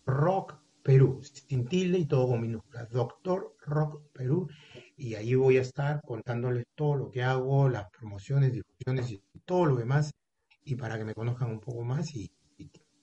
Rock 0.06 0.60
Perú, 0.84 1.22
sin 1.22 1.68
y 1.72 2.06
todo 2.06 2.28
con 2.28 2.42
minúsculas, 2.42 2.90
Doctor 2.90 3.56
Rock 3.66 4.02
Perú, 4.12 4.48
y 4.98 5.14
ahí 5.14 5.36
voy 5.36 5.58
a 5.58 5.62
estar 5.62 6.02
contándoles 6.02 6.66
todo 6.76 6.96
lo 6.96 7.12
que 7.12 7.22
hago, 7.22 7.70
las 7.70 7.90
promociones, 7.92 8.54
difusiones 8.54 9.12
y 9.12 9.22
todo 9.46 9.66
lo 9.66 9.76
demás, 9.76 10.12
y 10.64 10.76
para 10.76 10.98
que 10.98 11.06
me 11.06 11.14
conozcan 11.14 11.52
un 11.52 11.60
poco 11.60 11.84
más 11.84 12.16
y, 12.16 12.32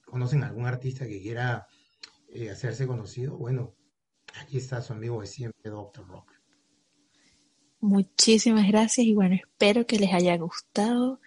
conocen 0.05 0.45
a 0.45 0.47
algún 0.47 0.67
artista 0.67 1.07
que 1.07 1.21
quiera 1.21 1.67
eh, 2.29 2.51
hacerse 2.51 2.87
conocido, 2.87 3.37
bueno, 3.37 3.75
aquí 4.41 4.57
está 4.57 4.81
su 4.81 4.93
amigo 4.93 5.21
de 5.21 5.27
siempre, 5.27 5.71
Doctor 5.71 6.07
Rock. 6.07 6.33
Muchísimas 7.81 8.67
gracias 8.69 9.07
y 9.07 9.15
bueno, 9.15 9.35
espero 9.35 9.87
que 9.87 9.99
les 9.99 10.13
haya 10.13 10.37
gustado 10.39 11.21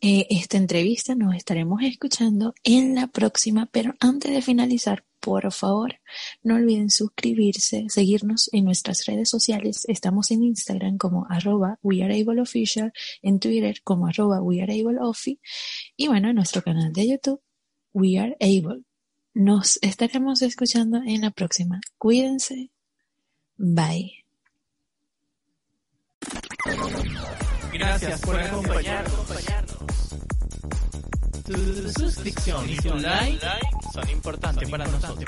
eh, 0.00 0.26
esta 0.30 0.56
entrevista. 0.56 1.14
Nos 1.14 1.36
estaremos 1.36 1.82
escuchando 1.82 2.54
en 2.64 2.94
la 2.94 3.08
próxima, 3.08 3.66
pero 3.66 3.94
antes 4.00 4.32
de 4.32 4.40
finalizar, 4.40 5.04
por 5.20 5.52
favor, 5.52 6.00
no 6.42 6.56
olviden 6.56 6.90
suscribirse, 6.90 7.86
seguirnos 7.88 8.48
en 8.52 8.64
nuestras 8.64 9.04
redes 9.04 9.28
sociales. 9.28 9.84
Estamos 9.86 10.30
en 10.30 10.42
Instagram 10.42 10.96
como 10.96 11.26
arroba 11.28 11.78
weareableofficial, 11.82 12.92
en 13.20 13.38
Twitter 13.38 13.82
como 13.84 14.08
arroba 14.08 14.42
weareableofi 14.42 15.40
y 15.96 16.08
bueno, 16.08 16.30
en 16.30 16.36
nuestro 16.36 16.62
canal 16.62 16.92
de 16.92 17.08
YouTube, 17.08 17.40
We 17.92 18.18
Are 18.18 18.36
Able. 18.40 18.82
Nos 19.34 19.78
estaremos 19.82 20.42
escuchando 20.42 21.02
en 21.06 21.20
la 21.20 21.30
próxima. 21.30 21.80
Cuídense. 21.98 22.70
Bye. 23.56 24.21
Gracias 27.72 28.20
por 28.20 28.40
acompañarnos. 28.40 29.14
Tu 31.44 31.92
suscripción 31.92 32.70
y 32.70 32.76
tu 32.76 32.94
like 32.94 33.46
son 33.92 34.10
importantes 34.10 34.68
para 34.70 34.86
nosotros. 34.86 35.24